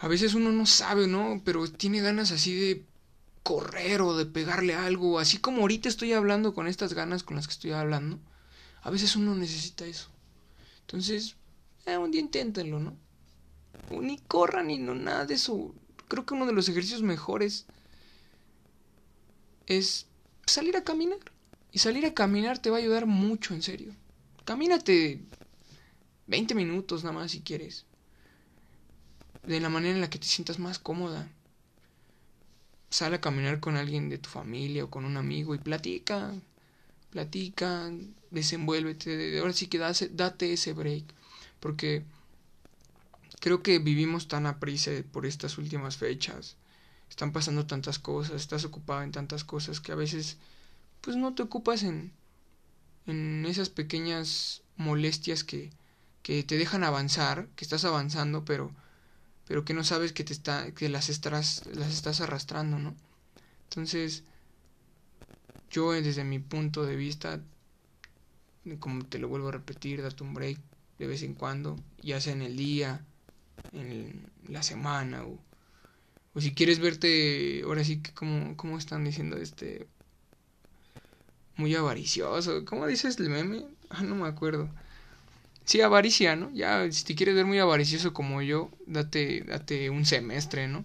a 0.00 0.08
veces 0.08 0.34
uno 0.34 0.50
no 0.50 0.64
sabe, 0.64 1.06
¿no? 1.06 1.42
Pero 1.44 1.68
tiene 1.70 2.00
ganas 2.00 2.32
así 2.32 2.54
de 2.54 2.84
correr 3.50 4.00
o 4.00 4.16
de 4.16 4.26
pegarle 4.26 4.76
algo, 4.76 5.18
así 5.18 5.38
como 5.38 5.62
ahorita 5.62 5.88
estoy 5.88 6.12
hablando 6.12 6.54
con 6.54 6.68
estas 6.68 6.94
ganas 6.94 7.24
con 7.24 7.34
las 7.34 7.48
que 7.48 7.54
estoy 7.54 7.72
hablando. 7.72 8.20
A 8.80 8.90
veces 8.90 9.16
uno 9.16 9.34
necesita 9.34 9.84
eso. 9.86 10.06
Entonces, 10.82 11.34
eh, 11.84 11.96
un 11.96 12.12
día 12.12 12.20
inténtenlo, 12.20 12.78
¿no? 12.78 12.96
ni 13.90 14.18
corran 14.18 14.68
ni 14.68 14.78
no, 14.78 14.94
nada 14.94 15.26
de 15.26 15.34
eso. 15.34 15.74
Creo 16.06 16.24
que 16.24 16.34
uno 16.34 16.46
de 16.46 16.52
los 16.52 16.68
ejercicios 16.68 17.02
mejores 17.02 17.66
es 19.66 20.06
salir 20.46 20.76
a 20.76 20.84
caminar. 20.84 21.18
Y 21.72 21.80
salir 21.80 22.06
a 22.06 22.14
caminar 22.14 22.60
te 22.60 22.70
va 22.70 22.76
a 22.76 22.80
ayudar 22.80 23.06
mucho, 23.06 23.52
en 23.52 23.62
serio. 23.62 23.92
Camínate 24.44 25.22
20 26.28 26.54
minutos 26.54 27.02
nada 27.02 27.16
más 27.16 27.32
si 27.32 27.40
quieres. 27.40 27.84
De 29.42 29.58
la 29.58 29.70
manera 29.70 29.96
en 29.96 30.00
la 30.00 30.08
que 30.08 30.20
te 30.20 30.26
sientas 30.26 30.60
más 30.60 30.78
cómoda. 30.78 31.28
Sal 32.90 33.14
a 33.14 33.20
caminar 33.20 33.60
con 33.60 33.76
alguien 33.76 34.08
de 34.08 34.18
tu 34.18 34.28
familia 34.28 34.84
o 34.84 34.90
con 34.90 35.04
un 35.04 35.16
amigo 35.16 35.54
y 35.54 35.58
platica. 35.58 36.34
Platica, 37.10 37.90
desenvuélvete. 38.30 39.38
Ahora 39.38 39.52
sí 39.52 39.68
que 39.68 39.78
date 39.78 40.52
ese 40.52 40.72
break. 40.72 41.04
Porque 41.60 42.04
creo 43.40 43.62
que 43.62 43.78
vivimos 43.78 44.28
tan 44.28 44.46
a 44.46 44.58
prisa 44.58 44.90
por 45.12 45.26
estas 45.26 45.58
últimas 45.58 45.96
fechas. 45.96 46.56
Están 47.08 47.32
pasando 47.32 47.66
tantas 47.66 47.98
cosas, 47.98 48.36
estás 48.36 48.64
ocupado 48.64 49.02
en 49.02 49.12
tantas 49.12 49.44
cosas 49.44 49.80
que 49.80 49.92
a 49.92 49.96
veces 49.96 50.38
pues 51.00 51.16
no 51.16 51.34
te 51.34 51.42
ocupas 51.42 51.82
en, 51.82 52.12
en 53.06 53.44
esas 53.46 53.68
pequeñas 53.70 54.62
molestias 54.76 55.44
que, 55.44 55.70
que 56.22 56.42
te 56.44 56.58
dejan 56.58 56.84
avanzar, 56.84 57.48
que 57.56 57.64
estás 57.64 57.84
avanzando, 57.84 58.44
pero, 58.44 58.70
pero 59.50 59.64
que 59.64 59.74
no 59.74 59.82
sabes 59.82 60.12
que 60.12 60.22
te 60.22 60.32
está, 60.32 60.70
que 60.76 60.88
las 60.88 61.08
estás, 61.08 61.66
las 61.74 61.92
estás 61.92 62.20
arrastrando, 62.20 62.78
¿no? 62.78 62.94
Entonces, 63.64 64.22
yo 65.70 65.92
desde 65.92 66.24
mi 66.24 66.38
punto 66.38 66.84
de 66.84 66.96
vista, 66.96 67.40
como 68.78 69.04
te 69.06 69.18
lo 69.18 69.28
vuelvo 69.28 69.48
a 69.48 69.52
repetir, 69.52 70.02
date 70.02 70.22
un 70.22 70.34
break 70.34 70.58
de 70.98 71.06
vez 71.06 71.22
en 71.22 71.34
cuando, 71.34 71.76
ya 72.02 72.20
sea 72.20 72.32
en 72.32 72.42
el 72.42 72.56
día, 72.56 73.04
en 73.72 74.30
la 74.48 74.62
semana, 74.62 75.24
o, 75.24 75.38
o 76.34 76.40
si 76.40 76.54
quieres 76.54 76.80
verte, 76.80 77.62
ahora 77.64 77.84
sí 77.84 78.02
que 78.02 78.12
como, 78.14 78.56
como 78.56 78.78
están 78.78 79.04
diciendo 79.04 79.36
este 79.38 79.88
muy 81.56 81.74
avaricioso. 81.74 82.64
¿Cómo 82.64 82.86
dices 82.86 83.18
el 83.18 83.30
meme? 83.30 83.66
Ah, 83.90 84.02
no 84.02 84.14
me 84.14 84.28
acuerdo. 84.28 84.70
Sí, 85.70 85.80
avaricia, 85.82 86.34
¿no? 86.34 86.50
Ya, 86.52 86.90
si 86.90 87.04
te 87.04 87.14
quieres 87.14 87.36
ver 87.36 87.46
muy 87.46 87.60
avaricioso 87.60 88.12
como 88.12 88.42
yo, 88.42 88.72
date, 88.86 89.42
date 89.42 89.88
un 89.88 90.04
semestre, 90.04 90.66
¿no? 90.66 90.84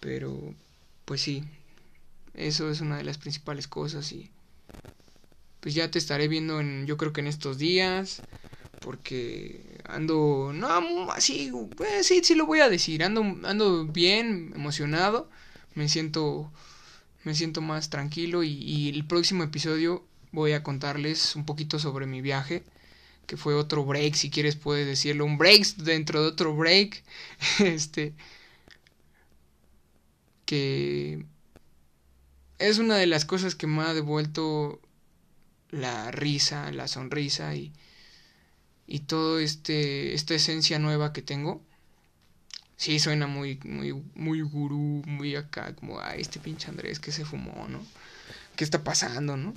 Pero, 0.00 0.54
pues 1.04 1.20
sí, 1.20 1.44
eso 2.32 2.70
es 2.70 2.80
una 2.80 2.96
de 2.96 3.04
las 3.04 3.18
principales 3.18 3.68
cosas 3.68 4.10
y 4.12 4.30
pues 5.60 5.74
ya 5.74 5.90
te 5.90 5.98
estaré 5.98 6.28
viendo 6.28 6.60
en, 6.60 6.86
yo 6.86 6.96
creo 6.96 7.12
que 7.12 7.20
en 7.20 7.26
estos 7.26 7.58
días, 7.58 8.22
porque 8.80 9.60
ando, 9.84 10.52
no, 10.54 11.12
así, 11.12 11.52
pues 11.76 12.06
sí, 12.06 12.22
sí 12.24 12.34
lo 12.34 12.46
voy 12.46 12.60
a 12.60 12.70
decir, 12.70 13.04
ando, 13.04 13.20
ando 13.44 13.84
bien, 13.84 14.50
emocionado, 14.54 15.28
me 15.74 15.90
siento 15.90 16.50
me 17.24 17.34
siento 17.34 17.60
más 17.60 17.90
tranquilo 17.90 18.42
y, 18.44 18.88
el 18.88 19.04
próximo 19.04 19.42
episodio 19.42 20.06
voy 20.32 20.52
a 20.52 20.62
contarles 20.62 21.36
un 21.36 21.44
poquito 21.44 21.78
sobre 21.78 22.06
mi 22.06 22.22
viaje 22.22 22.64
que 23.28 23.36
fue 23.36 23.54
otro 23.54 23.84
break, 23.84 24.14
si 24.14 24.30
quieres 24.30 24.56
puedes 24.56 24.86
decirlo, 24.86 25.24
un 25.26 25.38
break 25.38 25.76
dentro 25.76 26.22
de 26.22 26.28
otro 26.28 26.56
break, 26.56 27.04
este, 27.60 28.14
que 30.46 31.24
es 32.58 32.78
una 32.78 32.96
de 32.96 33.06
las 33.06 33.24
cosas 33.26 33.54
que 33.54 33.66
me 33.66 33.82
ha 33.82 33.94
devuelto 33.94 34.80
la 35.70 36.10
risa, 36.10 36.72
la 36.72 36.88
sonrisa 36.88 37.54
y, 37.54 37.72
y 38.86 39.00
todo 39.00 39.38
este, 39.38 40.14
esta 40.14 40.34
esencia 40.34 40.78
nueva 40.78 41.12
que 41.12 41.20
tengo 41.22 41.62
sí 42.78 42.98
suena 42.98 43.26
muy, 43.26 43.60
muy, 43.64 43.92
muy 44.14 44.40
gurú, 44.40 45.02
muy 45.06 45.36
acá, 45.36 45.74
como, 45.74 46.00
ay, 46.00 46.22
este 46.22 46.40
pinche 46.40 46.68
Andrés 46.70 46.98
que 46.98 47.12
se 47.12 47.26
fumó, 47.26 47.68
¿no? 47.68 47.84
¿Qué 48.56 48.64
está 48.64 48.82
pasando, 48.82 49.36
no? 49.36 49.54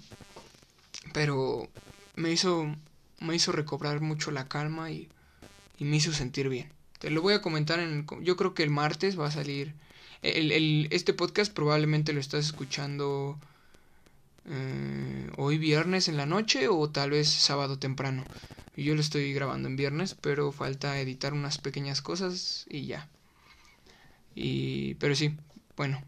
Pero 1.14 1.70
me 2.16 2.32
hizo, 2.32 2.76
me 3.22 3.36
hizo 3.36 3.54
recobrar 3.54 4.02
mucho 4.02 4.32
la 4.32 4.50
calma 4.50 4.92
y, 4.92 5.08
y 5.78 5.86
me 5.86 5.98
hizo 5.98 6.12
sentir 6.12 6.50
bien. 6.50 6.70
Te 7.00 7.10
lo 7.10 7.22
voy 7.22 7.34
a 7.34 7.42
comentar 7.42 7.80
en, 7.80 8.06
yo 8.22 8.36
creo 8.36 8.54
que 8.54 8.64
el 8.64 8.70
martes 8.70 9.20
va 9.20 9.28
a 9.28 9.32
salir, 9.32 9.74
el, 10.22 10.52
el, 10.52 10.88
este 10.92 11.14
podcast 11.14 11.54
probablemente 11.54 12.14
lo 12.14 12.20
estás 12.20 12.46
escuchando 12.46 13.40
eh, 14.46 15.32
hoy 15.38 15.58
viernes 15.58 16.08
en 16.08 16.18
la 16.18 16.26
noche 16.26 16.68
o 16.68 16.90
tal 16.90 17.12
vez 17.12 17.30
sábado 17.30 17.80
temprano. 17.80 18.24
Yo 18.76 18.96
lo 18.96 19.02
estoy 19.02 19.34
grabando 19.34 19.68
en 19.68 19.76
viernes, 19.76 20.16
pero 20.20 20.52
falta 20.52 21.00
editar 21.00 21.34
unas 21.34 21.58
pequeñas 21.58 22.02
cosas 22.02 22.66
y 22.70 22.86
ya. 22.86 23.08
Y 24.36 24.96
pero 24.96 25.16
sí, 25.16 25.36
bueno, 25.76 26.02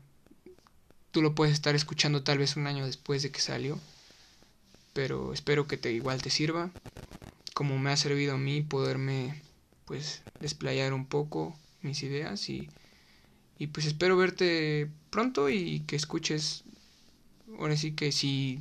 tú 1.11 1.21
lo 1.21 1.35
puedes 1.35 1.53
estar 1.53 1.75
escuchando 1.75 2.23
tal 2.23 2.37
vez 2.37 2.55
un 2.55 2.67
año 2.67 2.85
después 2.85 3.21
de 3.21 3.31
que 3.31 3.41
salió, 3.41 3.79
pero 4.93 5.33
espero 5.33 5.67
que 5.67 5.77
te 5.77 5.91
igual 5.91 6.21
te 6.21 6.29
sirva, 6.29 6.71
como 7.53 7.77
me 7.77 7.91
ha 7.91 7.97
servido 7.97 8.35
a 8.35 8.37
mí 8.37 8.61
poderme 8.61 9.41
pues 9.85 10.23
desplayar 10.39 10.93
un 10.93 11.05
poco 11.05 11.57
mis 11.81 12.03
ideas 12.03 12.49
y 12.49 12.69
y 13.59 13.67
pues 13.67 13.85
espero 13.85 14.17
verte 14.17 14.89
pronto 15.09 15.49
y 15.49 15.81
que 15.81 15.95
escuches 15.95 16.63
ahora 17.59 17.77
sí 17.77 17.93
que 17.93 18.11
si 18.11 18.59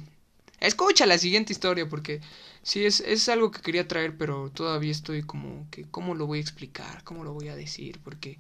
escucha 0.61 1.07
la 1.07 1.18
siguiente 1.18 1.53
historia 1.53 1.88
porque 1.88 2.20
sí 2.62 2.84
es, 2.84 3.01
es 3.01 3.28
algo 3.28 3.51
que 3.51 3.62
quería 3.62 3.88
traer 3.88 4.16
pero 4.16 4.51
todavía 4.51 4.93
estoy 4.93 5.22
como 5.22 5.66
que 5.70 5.84
cómo 5.84 6.14
lo 6.14 6.26
voy 6.26 6.38
a 6.38 6.43
explicar 6.43 7.03
cómo 7.05 7.24
lo 7.24 7.32
voy 7.32 7.49
a 7.49 7.57
decir 7.57 8.01
porque 8.05 8.38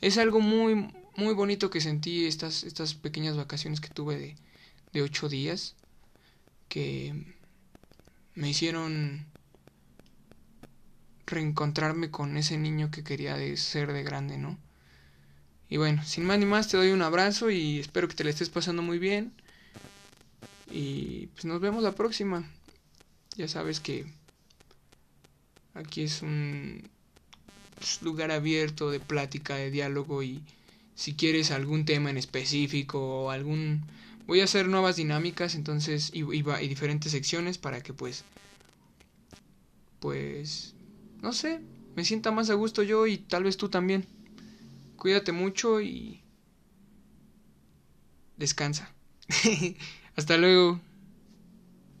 es 0.00 0.18
algo 0.18 0.40
muy 0.40 0.88
muy 1.16 1.34
bonito 1.34 1.70
que 1.70 1.80
sentí 1.80 2.26
estas 2.26 2.64
estas 2.64 2.94
pequeñas 2.94 3.36
vacaciones 3.36 3.80
que 3.80 3.88
tuve 3.88 4.18
de 4.18 4.36
de 4.92 5.02
ocho 5.02 5.28
días 5.28 5.74
que 6.68 7.14
me 8.34 8.50
hicieron 8.50 9.26
reencontrarme 11.26 12.10
con 12.10 12.36
ese 12.36 12.56
niño 12.56 12.90
que 12.90 13.04
quería 13.04 13.36
de 13.36 13.56
ser 13.56 13.92
de 13.92 14.02
grande, 14.02 14.38
¿no? 14.38 14.58
Y 15.68 15.78
bueno, 15.78 16.04
sin 16.04 16.24
más 16.24 16.38
ni 16.38 16.46
más 16.46 16.68
te 16.68 16.76
doy 16.76 16.90
un 16.90 17.02
abrazo 17.02 17.50
y 17.50 17.80
espero 17.80 18.08
que 18.08 18.14
te 18.14 18.24
la 18.24 18.30
estés 18.30 18.50
pasando 18.50 18.82
muy 18.82 18.98
bien. 18.98 19.32
Y 20.70 21.26
pues 21.28 21.44
nos 21.44 21.60
vemos 21.60 21.82
la 21.82 21.92
próxima. 21.92 22.48
Ya 23.36 23.48
sabes 23.48 23.80
que 23.80 24.06
aquí 25.74 26.02
es 26.02 26.22
un 26.22 26.88
lugar 28.02 28.30
abierto 28.30 28.90
de 28.90 29.00
plática, 29.00 29.56
de 29.56 29.70
diálogo 29.70 30.22
y 30.22 30.42
si 30.94 31.14
quieres 31.14 31.50
algún 31.50 31.84
tema 31.84 32.10
en 32.10 32.16
específico 32.16 33.24
o 33.24 33.30
algún... 33.30 33.84
Voy 34.26 34.40
a 34.40 34.44
hacer 34.44 34.68
nuevas 34.68 34.96
dinámicas 34.96 35.54
entonces 35.54 36.10
y, 36.12 36.22
y, 36.22 36.44
y 36.62 36.68
diferentes 36.68 37.12
secciones 37.12 37.58
para 37.58 37.82
que 37.82 37.92
pues... 37.92 38.24
Pues... 40.00 40.75
No 41.20 41.32
sé, 41.34 41.62
me 41.94 42.04
sienta 42.06 42.30
más 42.32 42.48
a 42.48 42.54
gusto 42.54 42.82
yo 42.82 43.06
y 43.06 43.18
tal 43.18 43.44
vez 43.44 43.58
tú 43.58 43.68
también. 43.68 44.06
Cuídate 44.96 45.32
mucho 45.32 45.80
y... 45.80 46.24
Descansa. 48.36 48.94
Hasta 50.16 50.36
luego. 50.36 50.80